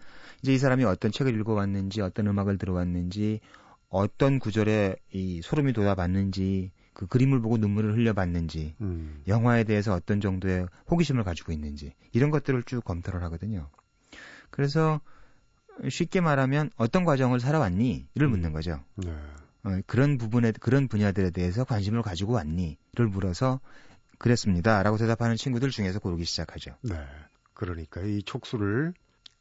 이제 0.42 0.54
이 0.54 0.58
사람이 0.58 0.84
어떤 0.84 1.12
책을 1.12 1.38
읽어왔는지, 1.38 2.00
어떤 2.00 2.26
음악을 2.26 2.58
들어왔는지, 2.58 3.40
어떤 3.88 4.38
구절에 4.38 4.96
이 5.12 5.40
소름이 5.42 5.72
돋아봤는지, 5.72 6.72
그 6.98 7.06
그림을 7.06 7.40
보고 7.40 7.58
눈물을 7.58 7.96
흘려봤는지, 7.96 8.74
음. 8.80 9.22
영화에 9.28 9.62
대해서 9.62 9.94
어떤 9.94 10.20
정도의 10.20 10.66
호기심을 10.90 11.22
가지고 11.22 11.52
있는지 11.52 11.94
이런 12.10 12.32
것들을 12.32 12.64
쭉 12.64 12.82
검토를 12.82 13.22
하거든요. 13.22 13.70
그래서 14.50 15.00
쉽게 15.88 16.20
말하면 16.20 16.70
어떤 16.76 17.04
과정을 17.04 17.38
살아왔니?를 17.38 18.26
묻는 18.26 18.52
거죠. 18.52 18.82
네. 18.96 19.12
어, 19.62 19.78
그런 19.86 20.18
부분에 20.18 20.50
그런 20.58 20.88
분야들에 20.88 21.30
대해서 21.30 21.62
관심을 21.62 22.02
가지고 22.02 22.32
왔니?를 22.32 23.06
물어서 23.06 23.60
그랬습니다라고 24.18 24.96
대답하는 24.96 25.36
친구들 25.36 25.70
중에서 25.70 26.00
고르기 26.00 26.24
시작하죠. 26.24 26.74
네. 26.82 26.96
그러니까 27.54 28.00
이 28.00 28.24
촉수를 28.24 28.92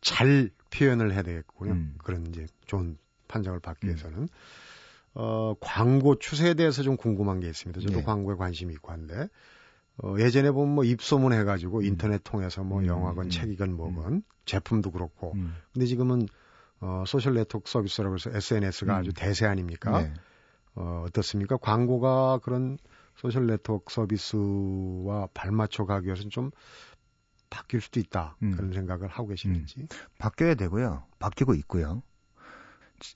잘 0.01 0.51
표현을 0.69 1.11
해야 1.11 1.23
되겠고요. 1.23 1.71
음. 1.71 1.95
그런 2.03 2.27
이제 2.27 2.45
좋은 2.67 2.99
판정을 3.27 3.61
받기 3.61 3.87
위해서는 3.87 4.27
어, 5.19 5.55
광고 5.59 6.19
추세에 6.19 6.53
대해서 6.53 6.83
좀 6.83 6.95
궁금한 6.95 7.39
게 7.39 7.47
있습니다. 7.47 7.81
저도 7.81 7.99
네. 7.99 8.03
광고에 8.03 8.35
관심이 8.35 8.71
있고 8.75 8.91
한데 8.91 9.27
어, 10.03 10.15
예전에 10.19 10.51
보면 10.51 10.75
뭐 10.75 10.83
입소문 10.83 11.33
해가지고 11.33 11.81
인터넷 11.81 12.21
통해서 12.23 12.63
뭐 12.63 12.81
음, 12.81 12.85
영화건 12.85 13.25
음, 13.25 13.29
책이건 13.31 13.73
뭐건 13.73 14.21
제품도 14.45 14.91
그렇고 14.91 15.33
음. 15.33 15.55
근데 15.73 15.87
지금은 15.87 16.27
어, 16.81 17.03
소셜 17.07 17.33
네트워크 17.33 17.67
서비스라고 17.67 18.13
해서 18.13 18.29
SNS가 18.31 18.93
음. 18.93 18.99
아주 18.99 19.11
대세 19.11 19.47
아닙니까? 19.47 20.03
네. 20.03 20.13
어, 20.75 21.05
어떻습니까? 21.07 21.57
광고가 21.57 22.37
그런 22.43 22.77
소셜 23.15 23.47
네트워크 23.47 23.91
서비스와 23.91 25.29
발맞춰 25.33 25.85
가기 25.85 26.05
위해서는 26.05 26.29
좀 26.29 26.51
바뀔 27.49 27.81
수도 27.81 27.99
있다. 27.99 28.37
음. 28.43 28.51
그런 28.51 28.71
생각을 28.71 29.07
하고 29.07 29.29
계시는지. 29.29 29.87
바뀌어야 30.19 30.53
되고요. 30.53 31.05
바뀌고 31.17 31.55
있고요. 31.55 32.03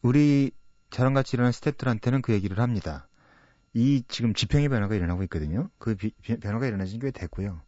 우리 0.02 0.52
저랑 0.92 1.14
같이 1.14 1.36
일하는 1.36 1.52
스태프들한테는 1.52 2.22
그 2.22 2.34
얘기를 2.34 2.60
합니다. 2.60 3.08
이 3.74 4.04
지금 4.08 4.34
지평의 4.34 4.70
변화가 4.70 4.96
일어나고 4.96 5.24
있거든요. 5.24 5.70
그 5.78 5.96
비- 5.96 6.12
비- 6.22 6.38
변화가 6.40 6.68
일어나진 6.68 7.00
꽤 7.00 7.12
됐고요. 7.12 7.62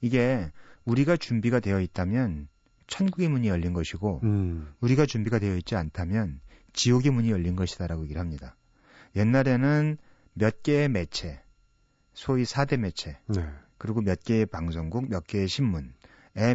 이게 0.00 0.50
우리가 0.84 1.16
준비가 1.16 1.60
되어 1.60 1.80
있다면 1.80 2.48
천국의 2.88 3.28
문이 3.28 3.48
열린 3.48 3.72
것이고 3.72 4.20
음. 4.24 4.74
우리가 4.80 5.06
준비가 5.06 5.38
되어 5.38 5.56
있지 5.56 5.76
않다면 5.76 6.40
지옥의 6.74 7.12
문이 7.12 7.30
열린 7.30 7.56
것이다라고 7.56 8.02
얘기를 8.04 8.20
합니다. 8.20 8.56
옛날에는 9.16 9.96
몇 10.34 10.62
개의 10.64 10.88
매체, 10.88 11.40
소위 12.12 12.42
4대 12.42 12.76
매체, 12.76 13.16
네. 13.28 13.46
그리고 13.78 14.00
몇 14.02 14.22
개의 14.24 14.46
방송국, 14.46 15.08
몇 15.08 15.24
개의 15.26 15.46
신문에 15.46 15.86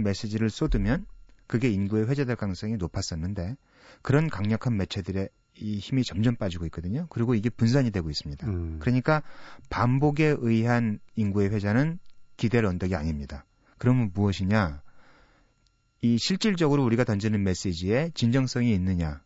메시지를 0.04 0.50
쏟으면 0.50 1.06
그게 1.48 1.70
인구에 1.70 2.04
회자될 2.04 2.36
가능성이 2.36 2.76
높았었는데 2.76 3.56
그런 4.02 4.30
강력한 4.30 4.76
매체들의 4.78 5.30
이 5.60 5.78
힘이 5.78 6.04
점점 6.04 6.36
빠지고 6.36 6.66
있거든요. 6.66 7.08
그리고 7.10 7.36
이게 7.36 7.50
분산이 7.50 7.92
되고 7.92 8.10
있습니다. 8.10 8.48
음. 8.48 8.78
그러니까 8.80 9.22
반복에 9.70 10.36
의한 10.40 11.00
인구의 11.16 11.50
회자는 11.50 12.00
기대를 12.38 12.68
언덕이 12.70 12.96
아닙니다. 12.96 13.46
그러면 13.78 14.12
무엇이냐? 14.14 14.82
이 16.02 16.18
실질적으로 16.18 16.84
우리가 16.86 17.04
던지는 17.04 17.44
메시지에 17.44 18.12
진정성이 18.14 18.74
있느냐? 18.74 19.22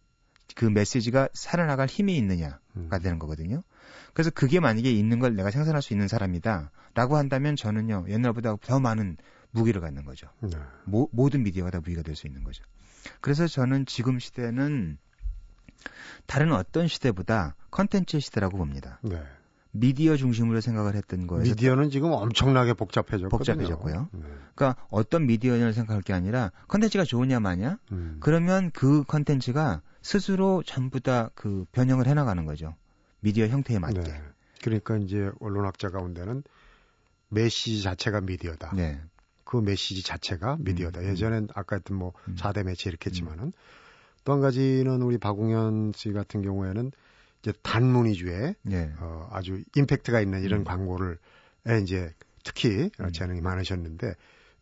그 0.56 0.66
메시지가 0.66 1.30
살아나갈 1.34 1.88
힘이 1.88 2.18
있느냐가 2.18 2.60
음. 2.76 2.90
되는 3.02 3.20
거거든요. 3.20 3.62
그래서 4.14 4.30
그게 4.30 4.60
만약에 4.60 4.92
있는 4.92 5.20
걸 5.20 5.36
내가 5.36 5.52
생산할 5.52 5.82
수 5.82 5.94
있는 5.94 6.08
사람이다. 6.08 6.72
라고 6.96 7.18
한다면 7.18 7.56
저는요, 7.56 8.06
옛날보다 8.08 8.56
더 8.58 8.80
많은 8.80 9.18
무기를 9.52 9.82
갖는 9.82 10.06
거죠. 10.06 10.28
네. 10.42 10.58
모, 10.86 11.10
모든 11.12 11.44
미디어가 11.44 11.72
다 11.72 11.80
무기가 11.80 12.02
될 12.02 12.16
수 12.16 12.28
있는 12.28 12.44
거죠. 12.44 12.64
그래서 13.22 13.48
저는 13.48 13.86
지금 13.86 14.20
시대는 14.20 14.98
다른 16.26 16.54
어떤 16.54 16.88
시대보다 16.88 17.56
컨텐츠 17.72 18.20
시대라고 18.20 18.58
봅니다. 18.58 19.00
네. 19.02 19.22
미디어 19.76 20.16
중심으로 20.18 20.62
생각을 20.62 20.94
했던 20.96 21.26
거에서 21.26 21.50
미디어는 21.50 21.90
지금 21.90 22.12
엄청나게 22.12 22.74
복잡해졌거든요. 22.74 23.30
복잡해졌고요. 23.30 24.10
네. 24.12 24.22
그러니까 24.54 24.80
어떤 24.90 25.26
미디어냐를 25.26 25.74
생각할 25.74 26.04
게 26.04 26.14
아니라 26.14 26.52
컨텐츠가 26.68 27.04
좋으냐 27.06 27.40
마냐 27.40 27.80
음. 27.92 28.18
그러면 28.20 28.70
그 28.72 29.04
컨텐츠가 29.04 29.82
스스로 30.04 30.62
전부 30.64 31.00
다 31.00 31.32
그 31.34 31.66
변형을 31.72 32.06
해나가는 32.08 32.46
거죠. 32.46 32.76
미디어 33.22 33.48
형태에 33.48 33.80
맞게. 33.80 34.00
네. 34.02 34.22
그러니까 34.62 34.98
이제 34.98 35.32
언론학자 35.40 35.90
가운데는 35.90 36.44
메시지 37.30 37.82
자체가 37.82 38.22
미디어다. 38.22 38.74
네. 38.76 39.02
그 39.44 39.58
메시지 39.58 40.04
자체가 40.04 40.58
미디어다. 40.60 41.02
음, 41.02 41.06
예전엔 41.08 41.48
아까 41.56 41.78
했던 41.78 41.98
뭐 41.98 42.14
음. 42.28 42.36
4대 42.38 42.64
매체 42.64 42.90
이렇게 42.90 43.10
했지만은 43.10 43.54
또 44.24 44.34
한 44.34 44.42
가지는 44.42 45.02
우리 45.02 45.18
박웅현 45.18 45.94
씨 45.96 46.12
같은 46.14 46.42
경우에는 46.42 46.92
이제 47.42 47.54
단문 47.62 48.06
위주의 48.06 48.56
네. 48.62 48.92
어, 49.00 49.30
아주 49.32 49.62
임팩트가 49.76 50.22
있는 50.22 50.44
이런 50.44 50.62
음. 50.62 50.64
광고를 50.64 51.18
에 51.68 51.80
이제 51.80 52.14
특히 52.44 52.90
음. 53.00 53.12
재능이 53.12 53.42
많으셨는데 53.42 54.16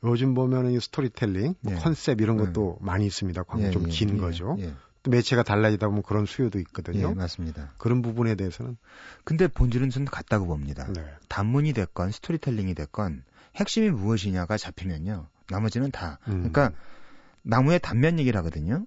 요즘 0.04 0.34
보면은 0.34 0.72
이 0.72 0.80
스토리텔링, 0.80 1.56
뭐 1.62 1.74
예. 1.74 1.78
컨셉 1.78 2.22
이런 2.22 2.38
것도 2.38 2.78
많이 2.82 3.06
있습니다. 3.06 3.44
광고 3.44 3.68
예, 3.68 3.72
좀 3.72 3.84
예, 3.86 3.90
긴 3.90 4.16
예, 4.16 4.18
거죠. 4.18 4.56
예. 4.60 4.74
또 5.04 5.12
매체가 5.12 5.44
달라지다 5.44 5.88
보면 5.88 6.04
그런 6.04 6.26
수요도 6.26 6.58
예, 6.58 6.62
있거든요. 6.62 7.14
맞습니다. 7.14 7.74
그런 7.78 8.02
부분에 8.02 8.36
대해서는 8.36 8.78
근데 9.24 9.48
본질은 9.48 9.92
좀 9.92 10.06
같다고 10.06 10.48
봅니다. 10.48 10.92
네. 10.92 11.06
단문이 11.28 11.74
됐건 11.74 12.12
스토리텔링이 12.12 12.74
됐건 12.74 13.24
핵심이 13.56 13.92
무엇이냐가 13.92 14.58
잡히면요. 14.58 15.28
나머지는 15.50 15.92
다. 15.92 16.18
음. 16.28 16.50
그러니까 16.52 16.72
나무의 17.44 17.80
단면 17.80 18.18
얘기를 18.20 18.38
하거든요. 18.40 18.86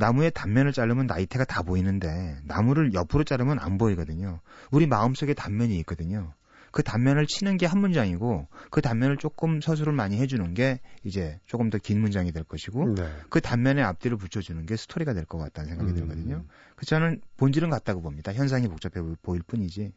나무의 0.00 0.32
단면을 0.32 0.72
자르면 0.72 1.06
나이테가 1.06 1.44
다 1.44 1.62
보이는데 1.62 2.38
나무를 2.44 2.94
옆으로 2.94 3.22
자르면 3.24 3.58
안 3.60 3.78
보이거든요. 3.78 4.40
우리 4.70 4.86
마음속에 4.86 5.34
단면이 5.34 5.78
있거든요. 5.80 6.32
그 6.72 6.82
단면을 6.84 7.26
치는 7.26 7.56
게 7.56 7.66
한 7.66 7.80
문장이고 7.80 8.46
그 8.70 8.80
단면을 8.80 9.16
조금 9.16 9.60
서술을 9.60 9.92
많이 9.92 10.18
해주는 10.20 10.54
게 10.54 10.80
이제 11.04 11.38
조금 11.46 11.68
더 11.68 11.78
긴 11.78 12.00
문장이 12.00 12.30
될 12.32 12.44
것이고 12.44 12.94
네. 12.94 13.08
그 13.28 13.40
단면에 13.40 13.82
앞뒤를 13.82 14.16
붙여주는 14.16 14.64
게 14.66 14.76
스토리가 14.76 15.12
될 15.12 15.24
것 15.24 15.38
같다는 15.38 15.68
생각이 15.70 15.90
음. 15.90 15.94
들거든요. 15.96 16.44
그 16.76 16.86
저는 16.86 17.20
본질은 17.36 17.70
같다고 17.70 18.00
봅니다. 18.02 18.32
현상이 18.32 18.68
복잡해 18.68 19.02
보- 19.02 19.16
보일 19.22 19.42
뿐이지. 19.42 19.92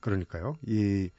그러니까요. 0.00 0.56
이 0.66 1.10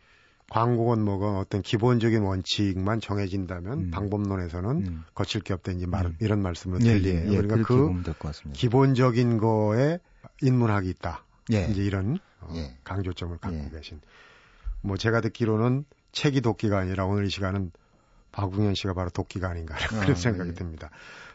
광고건 0.50 1.04
뭐건 1.04 1.38
어떤 1.38 1.62
기본적인 1.62 2.22
원칙만 2.22 3.00
정해진다면 3.00 3.80
음. 3.80 3.92
방법론에서는 3.92 4.70
음. 4.70 5.04
거칠 5.16 5.42
게 5.42 5.54
없다 5.54 5.72
이제 5.72 5.86
말, 5.86 6.06
음. 6.06 6.18
이런 6.20 6.42
말씀으로 6.42 6.80
예, 6.86 7.00
들리네요. 7.00 7.32
예, 7.32 7.34
예, 7.34 7.42
그러니까 7.42 7.68
그 7.68 8.14
같습니다. 8.20 8.60
기본적인 8.60 9.38
거에 9.38 10.00
인문학이 10.42 10.90
있다. 10.90 11.24
예. 11.52 11.66
이제 11.66 11.84
이런 11.84 12.20
어, 12.42 12.50
예. 12.56 12.76
강조점을 12.84 13.38
갖고 13.38 13.58
예. 13.58 13.70
계신. 13.70 14.00
뭐 14.82 14.98
제가 14.98 15.22
듣기로는 15.22 15.86
책이 16.12 16.42
도끼가 16.42 16.78
아니라 16.78 17.06
오늘 17.06 17.26
이 17.26 17.30
시간은 17.30 17.72
박웅현 18.32 18.76
씨가 18.76 18.94
바로 18.94 19.10
도끼가 19.10 19.50
아닌가 19.50 19.76
그런 19.90 20.12
아, 20.12 20.16
생각이 20.16 20.50
예. 20.52 20.54
듭니다. 20.54 20.90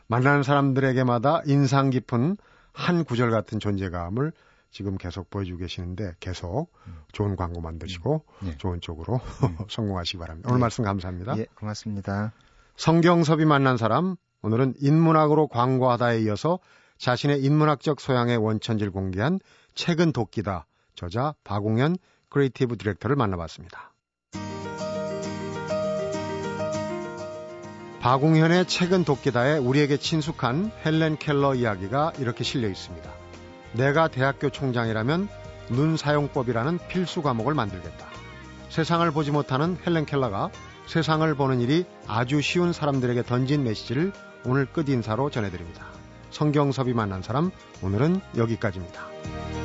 만나는 0.07 0.42
사람들에게마다 0.42 1.42
인상 1.47 1.90
깊은 1.90 2.37
한 2.73 3.05
구절 3.05 3.31
같은 3.31 3.59
존재감을 3.59 4.33
지금 4.70 4.98
계속 4.98 5.31
보여주고 5.31 5.59
계시는데 5.59 6.14
계속 6.20 6.70
좋은 7.12 7.37
광고 7.37 7.61
만드시고 7.61 8.24
음. 8.42 8.48
예. 8.48 8.57
좋은 8.59 8.81
쪽으로 8.81 9.20
성공하시기 9.68 10.18
바랍니다. 10.18 10.48
예. 10.48 10.52
오늘 10.52 10.61
말씀 10.61 10.85
감사합니다. 10.85 11.38
예, 11.38 11.46
고맙습니다. 11.54 12.33
성경섭이 12.76 13.44
만난 13.44 13.76
사람 13.76 14.16
오늘은 14.42 14.74
인문학으로 14.81 15.48
광고하다에 15.48 16.20
이어서 16.22 16.61
자신의 16.98 17.42
인문학적 17.42 18.00
소양의 18.00 18.37
원천지를 18.37 18.92
공개한 18.92 19.40
책은 19.74 20.12
도끼다 20.12 20.66
저자 20.94 21.35
박웅현 21.44 21.96
크리에이티브 22.28 22.76
디렉터를 22.76 23.16
만나봤습니다. 23.16 23.92
박웅현의 28.00 28.66
책은 28.66 29.04
도끼다에 29.04 29.59
우리에게 29.59 29.96
친숙한 29.96 30.70
헬렌 30.85 31.18
켈러 31.18 31.54
이야기가 31.54 32.12
이렇게 32.18 32.44
실려 32.44 32.68
있습니다. 32.68 33.17
내가 33.72 34.09
대학교 34.09 34.50
총장이라면 34.50 35.28
눈 35.70 35.96
사용법이라는 35.96 36.78
필수 36.88 37.22
과목을 37.22 37.54
만들겠다. 37.54 38.07
세상을 38.68 39.11
보지 39.11 39.31
못하는 39.31 39.76
헬렌 39.87 40.07
켈러가 40.07 40.50
세상을 40.87 41.35
보는 41.35 41.61
일이 41.61 41.85
아주 42.07 42.40
쉬운 42.40 42.72
사람들에게 42.72 43.22
던진 43.24 43.64
메시지를 43.64 44.12
오늘 44.44 44.66
끝 44.66 44.88
인사로 44.88 45.31
전해드립니다. 45.31 45.87
성경섭이 46.31 46.94
만난 46.94 47.22
사람, 47.22 47.50
오늘은 47.83 48.20
여기까지입니다. 48.37 49.58